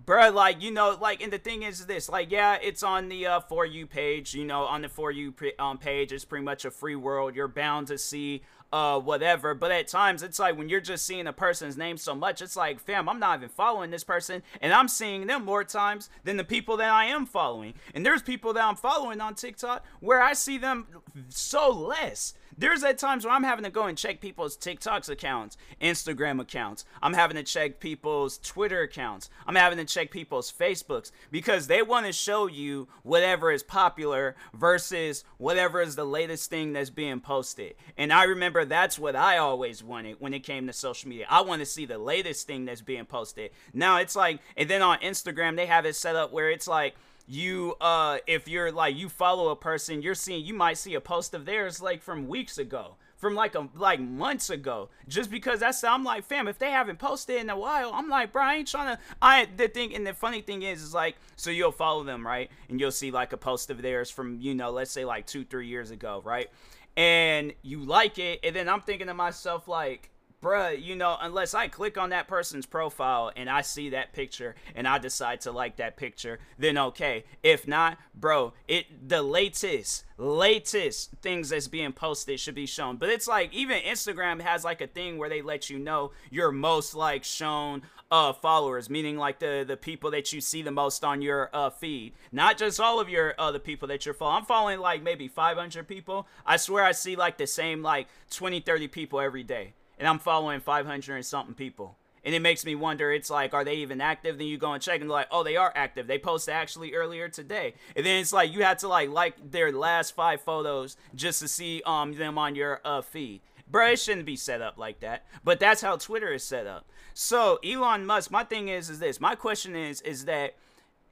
bruh, 0.10 0.34
like 0.34 0.62
you 0.62 0.72
know, 0.72 0.98
like, 1.00 1.22
and 1.22 1.32
the 1.32 1.38
thing 1.38 1.64
is 1.64 1.86
this, 1.86 2.10
like, 2.10 2.32
yeah, 2.32 2.58
it's 2.62 2.82
on 2.82 3.10
the 3.10 3.28
uh, 3.28 3.40
for 3.42 3.66
you 3.66 3.86
page. 3.86 4.34
You 4.34 4.46
know, 4.46 4.64
on 4.64 4.82
the 4.82 4.90
for 4.90 5.12
you 5.12 5.32
pre- 5.32 5.54
um, 5.60 5.78
page, 5.78 6.12
it's 6.12 6.26
pretty 6.26 6.44
much 6.44 6.66
a 6.66 6.72
free 6.72 6.96
world. 6.96 7.36
You're 7.36 7.48
bound 7.48 7.88
to 7.88 7.98
see 7.98 8.42
uh 8.72 9.00
whatever 9.00 9.56
but 9.56 9.72
at 9.72 9.88
times 9.88 10.22
it's 10.22 10.38
like 10.38 10.56
when 10.56 10.70
you're 10.70 10.80
just 10.80 11.04
seeing 11.04 11.26
a 11.26 11.34
person's 11.34 11.76
name 11.76 11.98
so 11.98 12.14
much 12.14 12.40
it's 12.40 12.56
like 12.56 12.80
fam 12.80 13.10
i'm 13.10 13.20
not 13.20 13.40
even 13.40 13.50
following 13.50 13.90
this 13.90 14.04
person 14.04 14.44
and 14.62 14.72
i'm 14.72 14.88
seeing 14.88 15.26
them 15.26 15.44
more 15.44 15.64
times 15.64 16.08
than 16.24 16.38
the 16.38 16.44
people 16.44 16.78
that 16.78 16.92
i 16.92 17.06
am 17.06 17.26
following 17.26 17.74
and 17.96 18.06
there's 18.06 18.22
people 18.22 18.54
that 18.54 18.64
i'm 18.64 18.76
following 18.76 19.20
on 19.20 19.34
tiktok 19.34 19.84
where 20.02 20.22
i 20.22 20.34
see 20.34 20.60
them 20.60 20.86
so 21.30 21.72
less 21.72 22.36
there's 22.60 22.84
at 22.84 22.98
times 22.98 23.24
where 23.24 23.34
I'm 23.34 23.44
having 23.44 23.64
to 23.64 23.72
go 23.72 23.86
and 23.86 23.98
check 23.98 24.20
people's 24.20 24.58
TikToks 24.58 25.10
accounts, 25.10 25.58
Instagram 25.82 26.42
accounts. 26.42 26.84
I'm 27.02 27.14
having 27.14 27.38
to 27.38 27.44
check 27.44 27.80
people's 27.80 28.38
Twitter 28.40 28.82
accounts. 28.82 29.30
I'm 29.48 29.56
having 29.56 29.78
to 29.78 29.86
check 29.86 30.12
people's 30.12 30.52
Facebooks 30.52 31.12
because 31.32 31.68
they 31.68 31.82
want 31.82 32.06
to 32.06 32.12
show 32.12 32.48
you 32.48 32.90
whatever 33.04 33.50
is 33.52 33.64
popular 33.64 34.36
versus 34.54 35.24
whatever 35.38 35.82
is 35.82 35.96
the 35.96 36.06
latest 36.06 36.50
thing 36.50 36.74
that's 36.74 36.90
being 36.90 37.22
posted. 37.22 37.76
And 37.98 38.12
I 38.12 38.26
remember 38.26 38.66
that's 38.66 39.00
what 39.00 39.16
I 39.16 39.38
always 39.38 39.82
wanted 39.82 40.18
when 40.20 40.34
it 40.34 40.42
came 40.42 40.68
to 40.68 40.74
social 40.74 41.10
media. 41.10 41.28
I 41.30 41.42
want 41.42 41.62
to 41.62 41.66
see 41.66 41.86
the 41.86 41.98
latest 41.98 42.46
thing 42.46 42.66
that's 42.66 42.82
being 42.82 43.06
posted. 43.06 43.52
Now 43.74 43.98
it's 44.00 44.18
like, 44.18 44.42
and 44.58 44.70
then 44.70 44.82
on 44.82 45.00
Instagram, 45.00 45.56
they 45.56 45.68
have 45.68 45.86
it 45.86 45.96
set 45.96 46.18
up 46.18 46.34
where 46.34 46.50
it's 46.50 46.68
like, 46.68 46.96
you 47.30 47.76
uh 47.80 48.18
if 48.26 48.48
you're 48.48 48.72
like 48.72 48.98
you 48.98 49.08
follow 49.08 49.50
a 49.50 49.56
person 49.56 50.02
you're 50.02 50.16
seeing 50.16 50.44
you 50.44 50.54
might 50.54 50.78
see 50.78 50.96
a 50.96 51.02
post 51.02 51.34
of 51.34 51.46
theirs 51.46 51.82
like 51.82 52.02
from 52.02 52.28
weeks 52.28 52.58
ago 52.58 52.96
from 53.16 53.36
like 53.36 53.54
a 53.54 53.68
like 53.76 54.00
months 54.00 54.50
ago 54.50 54.90
just 55.08 55.30
because 55.30 55.60
that's 55.60 55.84
i'm 55.84 56.04
like 56.04 56.24
fam 56.24 56.48
if 56.48 56.58
they 56.58 56.72
haven't 56.72 56.98
posted 56.98 57.40
in 57.40 57.50
a 57.50 57.58
while 57.58 57.92
i'm 57.94 58.10
like 58.10 58.34
bro 58.34 58.42
i 58.42 58.56
ain't 58.56 58.68
trying 58.68 58.96
to 58.96 59.02
i 59.22 59.48
the 59.58 59.68
thing 59.68 59.94
and 59.94 60.08
the 60.08 60.14
funny 60.14 60.42
thing 60.42 60.64
is 60.64 60.82
is 60.82 60.94
like 60.94 61.16
so 61.36 61.50
you'll 61.50 61.72
follow 61.72 62.04
them 62.04 62.26
right? 62.26 62.52
And 62.70 62.80
you'll 62.80 62.92
see 62.92 63.12
like 63.12 63.34
a 63.34 63.38
post 63.38 63.70
of 63.70 63.82
theirs 63.82 64.10
from 64.10 64.40
you 64.42 64.54
know 64.54 64.72
let's 64.72 64.92
say 64.92 65.06
like 65.06 65.26
two 65.26 65.46
three 65.46 65.68
years 65.68 65.92
ago 65.92 66.22
right? 66.24 66.50
And 66.98 67.54
you 67.62 67.80
like 67.80 68.20
it 68.20 68.40
and 68.44 68.56
then 68.56 68.68
i'm 68.68 68.82
thinking 68.82 69.08
to 69.08 69.14
myself 69.14 69.68
like 69.68 70.10
bruh, 70.42 70.82
you 70.82 70.96
know, 70.96 71.18
unless 71.20 71.54
I 71.54 71.68
click 71.68 71.98
on 71.98 72.10
that 72.10 72.28
person's 72.28 72.66
profile 72.66 73.32
and 73.36 73.50
I 73.50 73.62
see 73.62 73.90
that 73.90 74.14
picture 74.14 74.56
and 74.76 74.88
I 74.88 74.98
decide 74.98 75.42
to 75.42 75.52
like 75.52 75.78
that 75.78 75.98
picture, 75.98 76.40
then 76.58 76.78
okay. 76.78 77.26
If 77.44 77.68
not, 77.68 77.98
bro, 78.16 78.54
it 78.68 79.10
the 79.10 79.22
latest 79.22 80.06
latest 80.18 81.12
things 81.22 81.50
that's 81.50 81.68
being 81.68 81.94
posted 81.94 82.40
should 82.40 82.56
be 82.56 82.66
shown. 82.66 82.98
But 82.98 83.10
it's 83.10 83.28
like 83.28 83.54
even 83.54 83.82
Instagram 83.82 84.42
has 84.42 84.64
like 84.64 84.82
a 84.82 84.88
thing 84.88 85.18
where 85.18 85.30
they 85.30 85.42
let 85.42 85.70
you 85.70 85.80
know 85.80 86.12
your 86.30 86.52
most 86.52 86.96
like 86.96 87.24
shown 87.24 87.82
uh 88.12 88.34
followers, 88.34 88.90
meaning 88.90 89.18
like 89.18 89.40
the 89.40 89.64
the 89.68 89.78
people 89.78 90.12
that 90.12 90.34
you 90.34 90.42
see 90.42 90.62
the 90.62 90.72
most 90.72 91.04
on 91.04 91.22
your 91.22 91.50
uh 91.54 91.70
feed. 91.70 92.14
Not 92.32 92.58
just 92.58 92.80
all 92.80 93.00
of 93.00 93.10
your 93.10 93.36
other 93.38 93.60
people 93.60 93.88
that 93.90 94.06
you're 94.06 94.14
following. 94.14 94.38
I'm 94.38 94.46
following 94.46 94.80
like 94.80 95.04
maybe 95.04 95.28
500 95.28 95.88
people. 95.88 96.28
I 96.46 96.58
swear 96.58 96.84
I 96.84 96.92
see 96.92 97.16
like 97.16 97.38
the 97.38 97.48
same 97.48 97.82
like 97.82 98.08
20 98.32 98.62
30 98.62 98.88
people 98.88 99.20
every 99.20 99.44
day 99.44 99.74
and 100.00 100.08
I'm 100.08 100.20
following 100.20 100.62
500 100.62 101.16
and 101.16 101.26
something 101.26 101.54
people. 101.54 101.98
And 102.24 102.36
it 102.36 102.42
makes 102.42 102.66
me 102.66 102.76
wonder, 102.76 103.12
it's 103.12 103.30
like, 103.30 103.54
are 103.54 103.64
they 103.64 103.76
even 103.76 104.02
active? 104.02 104.38
Then 104.38 104.48
you 104.48 104.58
go 104.58 104.74
and 104.74 104.84
check 104.84 105.02
and 105.02 105.10
like, 105.10 105.28
oh, 105.32 105.44
they 105.44 105.56
are 105.56 105.72
active. 105.76 106.08
They 106.08 106.20
posted 106.20 106.54
actually 106.54 106.94
earlier 106.94 107.30
today. 107.30 107.76
And 107.96 108.06
then 108.06 108.20
it's 108.20 108.34
like 108.34 108.52
you 108.52 108.64
had 108.64 108.80
to 108.80 108.88
like 108.88 109.10
like 109.10 109.52
their 109.52 109.72
last 109.72 110.16
five 110.16 110.42
photos 110.42 110.98
just 111.16 111.40
to 111.42 111.48
see 111.48 111.82
um 111.86 112.14
them 112.14 112.38
on 112.38 112.56
your 112.56 112.82
uh 112.84 113.02
feed. 113.02 113.42
Bro, 113.70 113.92
it 113.92 114.00
shouldn't 114.00 114.26
be 114.26 114.36
set 114.36 114.62
up 114.62 114.78
like 114.78 115.00
that. 115.00 115.26
But 115.44 115.60
that's 115.60 115.82
how 115.82 115.96
Twitter 115.96 116.34
is 116.34 116.44
set 116.44 116.68
up. 116.68 116.86
So 117.14 117.60
Elon 117.64 118.06
Musk, 118.06 118.32
my 118.32 118.44
thing 118.44 118.68
is 118.68 118.90
is 118.90 119.00
this. 119.00 119.22
My 119.22 119.36
question 119.36 119.76
is 119.76 120.02
is 120.02 120.26
that 120.26 120.56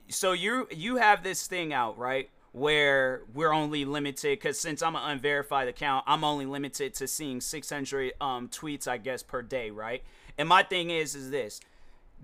so 0.10 0.34
you 0.34 0.67
you 0.72 0.98
have 0.98 1.24
this 1.24 1.48
thing 1.48 1.72
out, 1.74 1.98
right? 1.98 2.29
Where 2.58 3.22
we're 3.34 3.54
only 3.54 3.86
limited 3.86 4.40
because 4.40 4.60
since 4.60 4.82
I'm 4.82 4.96
an 4.96 5.04
unverified 5.04 5.68
account, 5.68 6.06
I'm 6.08 6.24
only 6.24 6.46
limited 6.46 6.94
to 6.96 7.08
seeing 7.08 7.42
600 7.42 8.14
um, 8.20 8.50
tweets, 8.50 8.88
I 8.88 8.98
guess, 8.98 9.24
per 9.24 9.42
day, 9.42 9.70
right? 9.70 10.04
And 10.38 10.50
my 10.50 10.64
thing 10.64 10.90
is, 10.90 11.16
is 11.16 11.30
this: 11.30 11.60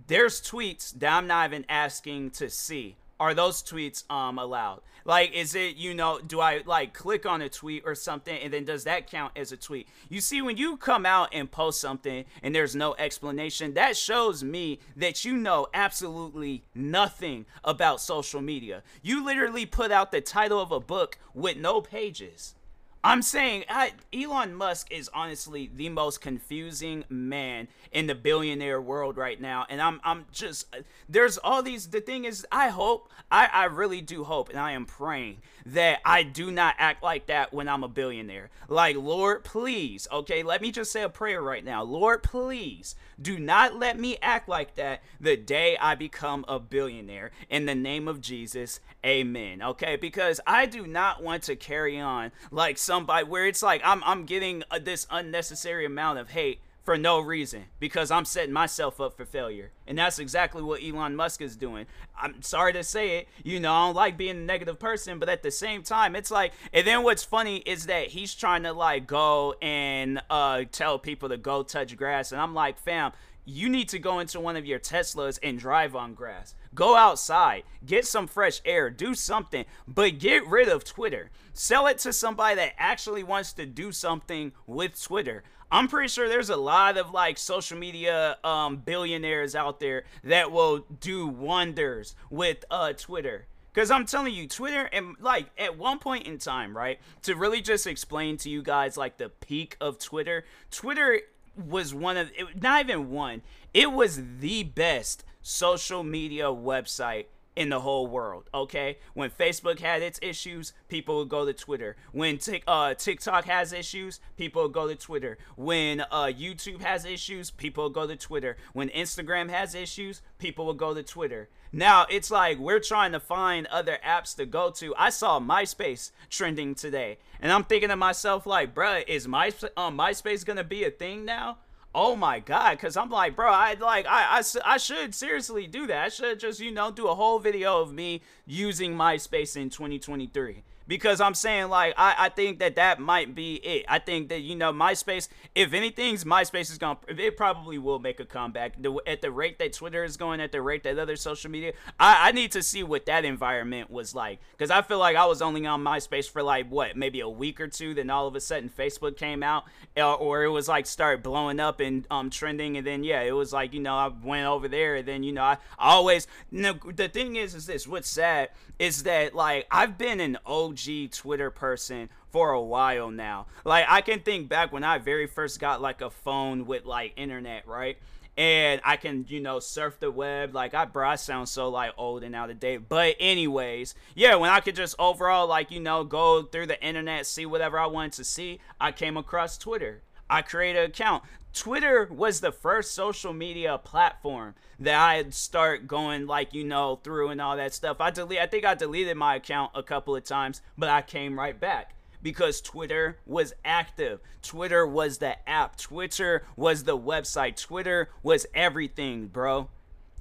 there's 0.08 0.42
tweets 0.42 0.94
that 1.00 1.13
I'm 1.13 1.28
not 1.28 1.50
even 1.50 1.66
asking 1.70 2.32
to 2.32 2.50
see 2.50 2.96
are 3.24 3.34
those 3.34 3.63
tweets 3.63 4.10
um 4.12 4.38
allowed? 4.38 4.82
Like, 5.06 5.34
is 5.34 5.56
it 5.56 5.75
you 5.75 5.94
know, 5.94 6.20
do 6.20 6.39
I 6.39 6.62
like 6.65 6.94
click 6.94 7.25
on 7.25 7.42
a 7.42 7.50
tweet 7.50 7.84
or 7.86 7.96
something, 7.96 8.38
and 8.38 8.53
then 8.53 8.65
does 8.65 8.84
that 8.84 9.10
count 9.10 9.34
as 9.36 9.51
a 9.51 9.58
tweet? 9.58 9.88
You 10.10 10.22
see, 10.22 10.42
when 10.42 10.58
you 10.58 10.77
come 10.77 11.06
out 11.06 11.30
and 11.34 11.50
post 11.50 11.82
something 11.82 12.25
and 12.42 12.53
there's 12.53 12.75
no 12.75 12.96
explanation, 12.96 13.74
that 13.74 13.98
shows 13.98 14.44
me 14.44 14.80
that 14.96 15.25
you 15.25 15.36
know 15.36 15.68
absolutely 15.74 16.63
nothing 16.75 17.46
about 17.63 18.01
social 18.01 18.42
media. 18.42 18.84
You 19.01 19.24
literally 19.24 19.65
put 19.65 19.92
out 19.92 20.12
the 20.12 20.22
title 20.22 20.60
of 20.60 20.72
a 20.72 20.80
book 20.80 21.18
with 21.34 21.58
no 21.58 21.82
pages. 21.82 22.56
I'm 23.05 23.22
saying 23.22 23.65
I, 23.67 23.91
Elon 24.13 24.55
Musk 24.55 24.89
is 24.89 25.10
honestly 25.13 25.69
the 25.75 25.89
most 25.89 26.22
confusing 26.22 27.03
man 27.10 27.67
in 27.91 28.07
the 28.07 28.15
billionaire 28.15 28.81
world 28.81 29.17
right 29.17 29.39
now, 29.39 29.65
and 29.69 29.81
I'm 29.81 30.00
I'm 30.05 30.25
just 30.31 30.74
there's 31.10 31.38
all 31.38 31.62
these. 31.62 31.88
The 31.88 32.00
thing 32.00 32.24
is, 32.24 32.45
I 32.50 32.69
hope 32.69 33.10
I 33.29 33.48
I 33.48 33.65
really 33.65 34.00
do 34.00 34.24
hope, 34.24 34.50
and 34.50 34.57
I 34.57 34.72
am 34.72 34.86
praying 34.86 35.41
that 35.65 36.00
I 36.05 36.24
do 36.24 36.50
not 36.50 36.75
act 36.77 37.03
like 37.03 37.25
that 37.25 37.53
when 37.53 37.67
I'm 37.67 37.83
a 37.83 37.89
billionaire. 37.89 38.50
Like 38.69 38.95
Lord, 38.95 39.43
please, 39.43 40.07
okay, 40.10 40.41
let 40.41 40.62
me 40.62 40.72
just 40.72 40.91
say 40.91 41.03
a 41.03 41.10
prayer 41.10 41.41
right 41.41 41.63
now. 41.63 41.83
Lord, 41.83 42.24
please 42.24 42.95
do 43.22 43.38
not 43.38 43.75
let 43.75 44.00
me 44.00 44.17
act 44.22 44.48
like 44.48 44.75
that 44.75 45.01
the 45.19 45.38
day 45.38 45.77
I 45.77 45.95
become 45.95 46.45
a 46.48 46.60
billionaire. 46.60 47.31
In 47.50 47.65
the 47.65 47.75
name 47.75 48.07
of 48.07 48.22
Jesus, 48.22 48.79
amen. 49.05 49.62
Okay, 49.62 49.98
because 49.98 50.39
I 50.48 50.65
do 50.65 50.88
not 50.88 51.22
want 51.22 51.43
to 51.43 51.55
carry 51.55 52.00
on 52.00 52.31
like 52.50 52.77
somebody 52.94 53.26
where 53.26 53.48
it's 53.48 53.64
like 53.64 53.82
I'm, 53.84 54.04
I'm 54.04 54.26
getting 54.26 54.64
a, 54.70 54.80
this 54.80 55.08
unnecessary 55.10 55.84
amount 55.84 56.20
of 56.20 56.30
hate 56.30 56.60
for 56.84 56.98
no 56.98 57.20
reason 57.20 57.66
because 57.80 58.12
I'm 58.12 58.25
setting 58.25 58.54
myself 58.54 59.00
up 59.00 59.16
for 59.16 59.25
failure. 59.25 59.72
And 59.88 59.98
that's 59.98 60.20
exactly 60.20 60.62
what 60.62 60.84
Elon 60.84 61.16
Musk 61.16 61.42
is 61.42 61.56
doing. 61.56 61.86
I'm 62.20 62.42
sorry 62.42 62.74
to 62.74 62.84
say 62.84 63.18
it, 63.18 63.28
you 63.44 63.60
know, 63.60 63.74
I 63.74 63.88
don't 63.88 63.96
like 63.96 64.18
being 64.18 64.38
a 64.38 64.42
negative 64.42 64.80
person, 64.80 65.18
but 65.18 65.30
at 65.30 65.44
the 65.44 65.52
same 65.52 65.84
time, 65.84 66.16
it's 66.16 66.30
like, 66.30 66.52
and 66.74 66.86
then 66.86 67.04
what's 67.04 67.24
funny 67.24 67.58
is 67.58 67.86
that 67.86 68.10
he's 68.10 68.36
trying 68.36 68.63
to 68.63 68.74
like 68.74 69.08
go 69.08 69.56
and 69.62 70.22
uh, 70.30 70.63
tell 70.72 71.00
people 71.00 71.30
to 71.30 71.38
go 71.38 71.63
touch 71.63 71.96
grass. 71.96 72.32
And 72.32 72.42
I'm 72.42 72.54
like, 72.54 72.78
fam, 72.78 73.13
you 73.46 73.70
need 73.70 73.90
to 73.90 74.00
go 74.00 74.20
into 74.20 74.40
one 74.40 74.56
of 74.56 74.66
your 74.66 74.80
Teslas 74.80 75.40
and 75.42 75.60
drive 75.60 75.96
on 75.96 76.13
grass. 76.13 76.56
Go 76.74 76.96
outside, 76.96 77.63
get 77.86 78.06
some 78.06 78.28
fresh 78.28 78.62
air, 78.66 78.90
do 78.90 79.13
something, 79.13 79.66
but 79.88 80.20
get 80.20 80.48
rid 80.48 80.68
of 80.68 80.84
Twitter. 80.84 81.30
Sell 81.54 81.88
it 81.88 82.00
to 82.00 82.13
somebody 82.13 82.56
that 82.56 82.74
actually 82.78 83.24
wants 83.24 83.54
to 83.54 83.66
do 83.66 83.92
something 83.92 84.54
with 84.66 85.02
Twitter. 85.02 85.44
I'm 85.74 85.88
pretty 85.88 86.08
sure 86.08 86.30
there's 86.30 86.51
a 86.51 86.56
lot 86.56 86.98
of 86.98 87.10
like 87.10 87.39
social 87.39 87.80
media 87.80 88.38
um, 88.44 88.77
billionaires 88.77 89.56
out 89.56 89.80
there 89.80 90.03
that 90.24 90.51
will 90.51 90.86
do 91.00 91.27
wonders 91.27 92.15
with 92.30 92.63
uh, 92.70 92.94
Twitter. 92.94 93.48
Because 93.74 93.89
I'm 93.89 94.06
telling 94.06 94.36
you, 94.36 94.48
Twitter, 94.48 94.84
and 94.94 95.15
like 95.20 95.50
at 95.58 95.75
one 95.75 95.98
point 95.98 96.27
in 96.27 96.38
time, 96.38 96.77
right, 96.77 97.00
to 97.24 97.36
really 97.36 97.60
just 97.60 97.88
explain 97.88 98.38
to 98.38 98.51
you 98.51 98.62
guys 98.62 98.98
like 98.98 99.18
the 99.18 99.30
peak 99.30 99.75
of 99.82 99.98
Twitter, 99.98 100.46
Twitter 100.70 101.22
was 101.58 101.92
one 101.92 102.18
of, 102.18 102.30
it, 102.36 102.62
not 102.62 102.86
even 102.86 103.10
one, 103.10 103.42
it 103.74 103.92
was 103.92 104.22
the 104.42 104.62
best 104.62 105.24
social 105.42 106.03
media 106.03 106.46
website 106.46 107.25
in 107.55 107.69
the 107.69 107.79
whole 107.79 108.07
world. 108.07 108.50
Okay, 108.53 108.98
when 109.13 109.29
Facebook 109.29 109.79
had 109.79 110.01
its 110.01 110.19
issues, 110.22 110.74
people 110.88 111.17
would 111.17 111.29
go 111.29 111.45
to 111.45 111.53
Twitter. 111.53 111.95
When 112.12 112.38
tic- 112.38 112.63
uh, 112.67 112.93
TikTok 112.93 113.45
has 113.45 113.74
issues, 113.74 114.19
people 114.38 114.63
would 114.63 114.74
go 114.74 114.88
to 114.88 114.95
Twitter. 114.95 115.38
When 115.55 116.01
uh, 116.01 116.31
YouTube 116.36 116.81
has 116.81 117.05
issues, 117.05 117.51
people 117.51 117.86
would 117.86 117.93
go 117.93 118.07
to 118.07 118.15
Twitter. 118.15 118.57
When 118.74 118.89
Instagram 118.89 119.50
has 119.50 119.75
issues, 119.75 120.22
people 120.39 120.65
will 120.65 120.74
go 120.74 120.93
to 120.93 121.03
Twitter. 121.03 121.50
Now 121.75 122.05
it's 122.07 122.29
like 122.29 122.60
we're 122.60 122.79
trying 122.79 123.13
to 123.13 123.19
find 123.19 123.65
other 123.67 123.98
apps 124.05 124.36
to 124.36 124.45
go 124.45 124.69
to. 124.72 124.93
I 124.95 125.10
saw 125.10 125.39
MySpace 125.39 126.12
trending 126.29 126.75
today, 126.75 127.17
and 127.41 127.51
I'm 127.51 127.63
thinking 127.63 127.89
to 127.89 127.95
myself 127.95 128.45
like, 128.45 128.75
bruh, 128.75 129.03
is 129.07 129.27
My 129.27 129.48
uh, 129.75 129.89
MySpace 129.89 130.45
gonna 130.45 130.63
be 130.63 130.83
a 130.83 130.91
thing 130.91 131.25
now? 131.25 131.57
Oh 131.96 132.16
my 132.16 132.40
god 132.40 132.72
because 132.72 132.98
i'm 132.98 133.10
like 133.10 133.36
bro 133.36 133.52
i 133.52 133.76
like 133.76 134.06
I, 134.08 134.40
I 134.40 134.44
i 134.66 134.78
should 134.78 135.14
seriously 135.14 135.68
do 135.68 135.88
that. 135.88 136.06
I 136.06 136.10
should 136.10 136.40
just 136.40 136.60
you 136.60 136.72
know 136.72 136.92
do 136.92 137.08
a 137.08 137.16
whole 137.16 137.40
video 137.40 137.82
of 137.82 137.94
me 137.94 138.22
using 138.46 138.96
myspace 138.96 139.56
in 139.56 139.70
2023 139.70 140.64
because 140.88 141.22
I'm 141.22 141.34
saying 141.34 141.70
like 141.70 141.94
I, 141.98 142.16
I 142.18 142.30
think 142.30 142.60
that 142.60 142.75
that 142.75 143.00
might 143.00 143.36
be 143.36 143.56
it. 143.56 143.86
I 143.88 144.00
think 144.00 144.30
that 144.30 144.42
you 144.42 144.56
know 144.56 144.72
MySpace, 144.72 145.28
if 145.56 145.74
anything's 145.74 146.24
MySpace 146.24 146.72
is 146.72 146.78
gonna 146.78 147.00
it 147.08 147.38
probably 147.38 147.78
will 147.78 148.00
make 148.00 148.20
a 148.20 148.25
comeback. 148.25 148.82
The, 148.82 149.00
at 149.08 149.22
the 149.22 149.32
rate 149.32 149.60
that 149.60 149.74
Twitter 149.74 150.04
is 150.04 150.18
going, 150.18 150.42
at 150.42 150.52
the 150.52 150.62
rate 150.62 150.84
that 150.84 150.98
other 150.98 151.16
social 151.16 151.50
media, 151.50 151.74
I, 152.00 152.30
I 152.30 152.32
need 152.32 152.52
to 152.54 152.63
see 152.63 152.84
what 152.84 153.06
that 153.06 153.25
environment 153.25 153.90
was 153.90 154.13
like 154.16 154.40
because 154.52 154.72
I 154.72 154.82
feel 154.82 155.00
like 155.00 155.16
I 155.16 155.25
was 155.25 155.42
only 155.42 155.66
on 155.66 155.84
MySpace 155.84 156.30
for 156.30 156.44
like 156.44 156.70
what 156.70 156.96
maybe 156.96 157.20
a 157.20 157.30
week 157.30 157.60
or 157.62 157.68
two. 157.68 157.94
Then 157.94 158.10
all 158.10 158.28
of 158.28 158.36
a 158.36 158.42
sudden 158.42 158.70
Facebook 158.70 159.18
came 159.18 159.44
out, 159.44 159.66
uh, 159.98 160.13
or 160.13 160.44
it 160.44 160.50
was 160.50 160.68
like 160.68 160.86
start 160.86 161.24
blowing 161.24 161.60
up 161.60 161.80
and 161.80 162.06
um 162.12 162.30
trending, 162.30 162.78
and 162.78 162.86
then 162.86 163.04
yeah, 163.04 163.22
it 163.22 163.34
was 163.34 163.54
like 163.54 163.74
you 163.74 163.80
know 163.80 163.96
I 163.96 164.12
went 164.24 164.48
over 164.48 164.68
there, 164.68 164.96
and 164.96 165.08
then 165.08 165.24
you 165.24 165.32
know 165.32 165.44
I, 165.44 165.58
I 165.78 165.94
always 165.94 166.28
know, 166.52 166.74
the 166.74 167.08
thing 167.08 167.36
is 167.36 167.56
is 167.56 167.66
this 167.66 167.88
what's 167.88 168.10
sad 168.10 168.50
is 168.80 169.04
that 169.04 169.36
like 169.36 169.68
I've 169.72 169.98
been 169.98 170.20
an 170.20 170.38
OG 170.74 171.12
Twitter 171.12 171.50
person 171.51 172.10
for 172.30 172.51
a 172.51 172.62
while 172.62 173.12
now. 173.12 173.48
Like 173.63 173.86
I 173.88 174.01
can 174.01 174.20
think 174.20 174.50
back 174.50 174.72
when 174.72 174.84
I 174.84 174.98
very 174.98 175.27
first 175.27 175.60
got 175.60 175.82
like 175.82 176.01
a 176.01 176.10
phone 176.10 176.65
with 176.65 176.86
like 176.86 177.13
internet, 177.15 177.68
right? 177.68 177.98
And 178.36 178.82
I 178.84 178.98
can, 178.98 179.25
you 179.30 179.39
know, 179.39 179.60
surf 179.60 180.00
the 180.00 180.10
web. 180.10 180.56
Like 180.56 180.74
I, 180.74 180.86
bro, 180.86 181.08
I 181.08 181.15
sound 181.15 181.48
so 181.50 181.70
like 181.70 181.94
old 181.98 182.24
and 182.24 182.36
out 182.36 182.50
of 182.50 182.60
date. 182.60 182.89
But 182.89 183.15
anyways, 183.20 183.94
yeah, 184.15 184.36
when 184.36 184.50
I 184.50 184.60
could 184.60 184.75
just 184.75 184.96
overall 184.98 185.48
like 185.48 185.70
you 185.70 185.80
know 185.80 186.03
go 186.03 186.42
through 186.44 186.68
the 186.68 186.84
internet, 186.84 187.27
see 187.27 187.46
whatever 187.46 187.77
I 187.77 187.86
wanted 187.86 188.13
to 188.13 188.24
see, 188.24 188.60
I 188.82 188.92
came 188.92 189.18
across 189.18 189.58
Twitter. 189.58 190.01
I 190.30 190.42
created 190.42 190.80
an 190.80 190.89
account. 190.89 191.24
Twitter 191.53 192.10
was 192.12 192.41
the 192.41 192.51
first 192.51 192.93
social 192.93 193.31
media 193.31 193.77
platform 193.77 194.55
that 194.79 195.00
I'd 195.00 195.33
start 195.36 195.88
going 195.88 196.25
like 196.25 196.53
you 196.53 196.63
know 196.63 197.00
through 197.03 197.29
and 197.29 197.39
all 197.39 197.55
that 197.57 197.74
stuff. 197.74 197.98
I 198.00 198.10
delete 198.10 198.39
I 198.39 198.48
think 198.48 198.65
I 198.65 198.74
deleted 198.74 199.15
my 199.17 199.36
account 199.36 199.72
a 199.75 199.83
couple 199.83 200.15
of 200.15 200.24
times, 200.24 200.62
but 200.77 200.89
I 200.89 201.03
came 201.03 201.38
right 201.38 201.60
back 201.60 201.95
because 202.24 202.60
Twitter 202.60 203.19
was 203.25 203.53
active. 203.63 204.19
Twitter 204.41 204.88
was 204.88 205.19
the 205.19 205.48
app. 205.48 205.77
Twitter 205.77 206.43
was 206.55 206.86
the 206.86 206.98
website. 206.98 207.62
Twitter 207.62 208.10
was 208.24 208.48
everything, 208.55 209.27
bro. 209.27 209.69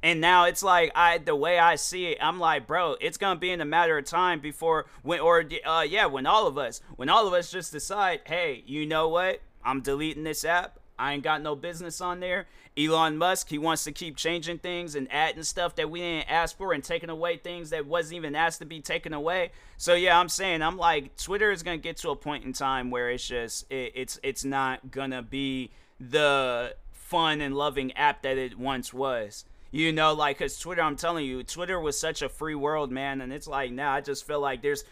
And 0.03 0.21
now 0.21 0.45
it's 0.45 0.63
like 0.63 0.93
I 0.95 1.17
the 1.17 1.37
way 1.37 1.59
I 1.59 1.77
see 1.77 2.09
it, 2.09 2.19
I'm 2.21 2.41
like, 2.41 2.67
bro, 2.67 2.97
it's 3.01 3.17
gonna 3.17 3.41
be 3.41 3.51
in 3.51 3.63
a 3.63 3.65
matter 3.65 3.97
of 3.97 4.05
time 4.05 4.41
before 4.41 4.85
when 5.03 5.21
or 5.21 5.45
uh 5.65 5.87
yeah, 5.89 6.07
when 6.07 6.27
all 6.27 6.47
of 6.47 6.59
us 6.59 6.83
when 6.97 7.09
all 7.09 7.27
of 7.27 7.33
us 7.33 7.51
just 7.51 7.73
decide, 7.73 8.21
hey, 8.27 8.63
you 8.67 8.85
know 8.85 9.09
what? 9.09 9.41
I'm 9.65 9.81
deleting 9.81 10.25
this 10.25 10.45
app. 10.45 10.79
I 10.99 11.15
ain't 11.15 11.23
got 11.23 11.43
no 11.43 11.55
business 11.55 12.01
on 12.01 12.21
there. 12.21 12.47
Elon 12.77 13.19
Musk, 13.19 13.49
he 13.49 13.59
wants 13.59 13.85
to 13.85 13.93
keep 13.93 14.17
changing 14.17 14.59
things 14.59 14.95
and 14.95 15.07
adding 15.13 15.43
stuff 15.43 15.75
that 15.77 15.91
we 15.91 16.01
didn't 16.01 16.31
ask 16.31 16.57
for 16.57 16.73
and 16.73 16.83
taking 16.83 17.11
away 17.11 17.37
things 17.37 17.71
that 17.71 17.87
wasn't 17.87 18.17
even 18.17 18.35
asked 18.35 18.61
to 18.61 18.65
be 18.65 18.81
taken 18.81 19.13
away. 19.13 19.51
So 19.77 19.95
yeah, 19.95 20.19
I'm 20.19 20.29
saying 20.29 20.63
I'm 20.63 20.77
like 20.77 21.17
Twitter 21.17 21.51
is 21.51 21.63
gonna 21.63 21.77
get 21.77 21.99
to 21.99 22.11
a 22.11 22.17
point 22.17 22.45
in 22.45 22.53
time 22.53 22.91
where 22.91 23.11
it's 23.11 23.27
just 23.27 23.71
it, 23.71 23.93
it's 23.95 24.19
it's 24.23 24.45
not 24.45 24.91
gonna 24.91 25.23
be 25.23 25.71
the 26.01 26.75
fun 26.93 27.41
and 27.41 27.55
loving 27.55 27.93
app 27.93 28.23
that 28.23 28.39
it 28.39 28.59
once 28.59 28.95
was. 28.95 29.45
You 29.71 29.91
know, 29.91 30.13
like, 30.13 30.39
cause 30.39 30.59
Twitter, 30.59 30.83
I'm 30.83 30.97
telling 30.97 31.25
you, 31.25 31.43
Twitter 31.43 31.81
was 31.81 31.99
such 31.99 32.21
a 32.21 32.29
free 32.29 32.55
world, 32.55 32.91
man, 32.91 33.23
and 33.23 33.33
it's 33.33 33.47
like 33.47 33.71
now 33.71 33.93
I 33.93 34.03
just 34.03 34.27
feel 34.27 34.41
like 34.41 34.61
there's 34.61 34.85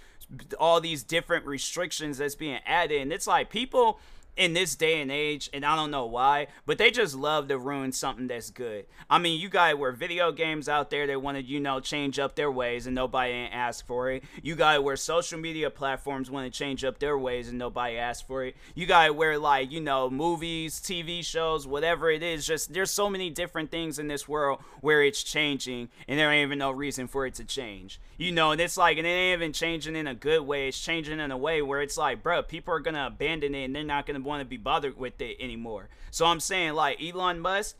all 0.58 0.80
these 0.80 1.02
different 1.02 1.44
restrictions 1.46 2.18
that's 2.18 2.34
being 2.34 2.60
added, 2.66 3.02
and 3.02 3.12
it's 3.12 3.26
like 3.26 3.50
people 3.50 4.00
in 4.36 4.52
this 4.54 4.74
day 4.74 5.00
and 5.00 5.10
age, 5.10 5.50
and 5.52 5.64
I 5.64 5.76
don't 5.76 5.90
know 5.90 6.06
why, 6.06 6.46
but 6.66 6.78
they 6.78 6.90
just 6.90 7.14
love 7.14 7.48
to 7.48 7.58
ruin 7.58 7.92
something 7.92 8.26
that's 8.26 8.50
good. 8.50 8.86
I 9.08 9.18
mean, 9.18 9.40
you 9.40 9.48
got 9.48 9.78
where 9.78 9.92
video 9.92 10.32
games 10.32 10.68
out 10.68 10.90
there 10.90 11.06
they 11.06 11.16
want 11.16 11.36
to, 11.36 11.42
you 11.42 11.60
know, 11.60 11.80
change 11.80 12.18
up 12.18 12.36
their 12.36 12.50
ways 12.50 12.86
and 12.86 12.94
nobody 12.94 13.32
ain't 13.32 13.54
asked 13.54 13.86
for 13.86 14.10
it. 14.10 14.24
You 14.42 14.54
got 14.54 14.82
where 14.82 14.96
social 14.96 15.38
media 15.38 15.70
platforms 15.70 16.30
want 16.30 16.50
to 16.50 16.58
change 16.58 16.84
up 16.84 16.98
their 16.98 17.18
ways 17.18 17.48
and 17.48 17.58
nobody 17.58 17.96
asked 17.96 18.26
for 18.26 18.44
it. 18.44 18.56
You 18.74 18.86
got 18.86 19.14
where 19.16 19.38
like, 19.38 19.70
you 19.70 19.80
know, 19.80 20.08
movies, 20.08 20.80
TV 20.80 21.24
shows, 21.24 21.66
whatever 21.66 22.10
it 22.10 22.22
is, 22.22 22.46
just 22.46 22.72
there's 22.72 22.90
so 22.90 23.10
many 23.10 23.30
different 23.30 23.70
things 23.70 23.98
in 23.98 24.08
this 24.08 24.28
world 24.28 24.60
where 24.80 25.02
it's 25.02 25.22
changing 25.22 25.88
and 26.08 26.18
there 26.18 26.30
ain't 26.30 26.46
even 26.46 26.58
no 26.58 26.70
reason 26.70 27.08
for 27.08 27.26
it 27.26 27.34
to 27.34 27.44
change. 27.44 28.00
You 28.16 28.32
know, 28.32 28.52
and 28.52 28.60
it's 28.60 28.76
like, 28.76 28.98
and 28.98 29.06
it 29.06 29.10
ain't 29.10 29.40
even 29.40 29.52
changing 29.52 29.96
in 29.96 30.06
a 30.06 30.14
good 30.14 30.42
way. 30.42 30.68
It's 30.68 30.80
changing 30.80 31.20
in 31.20 31.30
a 31.30 31.38
way 31.38 31.62
where 31.62 31.80
it's 31.80 31.96
like, 31.96 32.22
bro, 32.22 32.42
people 32.42 32.74
are 32.74 32.80
gonna 32.80 33.06
abandon 33.06 33.54
it 33.54 33.64
and 33.64 33.74
they're 33.74 33.82
not 33.82 34.06
want 34.24 34.40
to 34.40 34.44
be 34.44 34.56
bothered 34.56 34.98
with 34.98 35.20
it 35.20 35.36
anymore. 35.40 35.88
So 36.10 36.26
I'm 36.26 36.40
saying, 36.40 36.74
like, 36.74 37.02
Elon 37.02 37.40
Musk, 37.40 37.76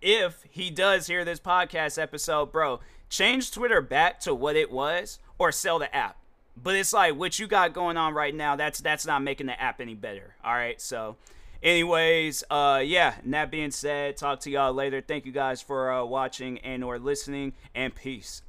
if 0.00 0.44
he 0.50 0.70
does 0.70 1.06
hear 1.06 1.24
this 1.24 1.40
podcast 1.40 2.00
episode, 2.00 2.52
bro, 2.52 2.80
change 3.08 3.50
Twitter 3.50 3.80
back 3.80 4.20
to 4.20 4.34
what 4.34 4.56
it 4.56 4.70
was 4.70 5.18
or 5.38 5.50
sell 5.50 5.78
the 5.78 5.94
app. 5.94 6.16
But 6.56 6.76
it's 6.76 6.92
like 6.92 7.16
what 7.16 7.38
you 7.38 7.46
got 7.46 7.72
going 7.72 7.96
on 7.96 8.14
right 8.14 8.34
now, 8.34 8.54
that's 8.54 8.80
that's 8.80 9.04
not 9.04 9.22
making 9.22 9.48
the 9.48 9.60
app 9.60 9.80
any 9.80 9.94
better. 9.94 10.36
All 10.44 10.54
right. 10.54 10.80
So 10.80 11.16
anyways, 11.64 12.44
uh 12.48 12.80
yeah, 12.84 13.14
and 13.24 13.34
that 13.34 13.50
being 13.50 13.72
said, 13.72 14.16
talk 14.16 14.38
to 14.40 14.50
y'all 14.50 14.72
later. 14.72 15.00
Thank 15.00 15.26
you 15.26 15.32
guys 15.32 15.60
for 15.60 15.90
uh, 15.90 16.04
watching 16.04 16.58
and 16.58 16.84
or 16.84 17.00
listening 17.00 17.54
and 17.74 17.92
peace. 17.92 18.42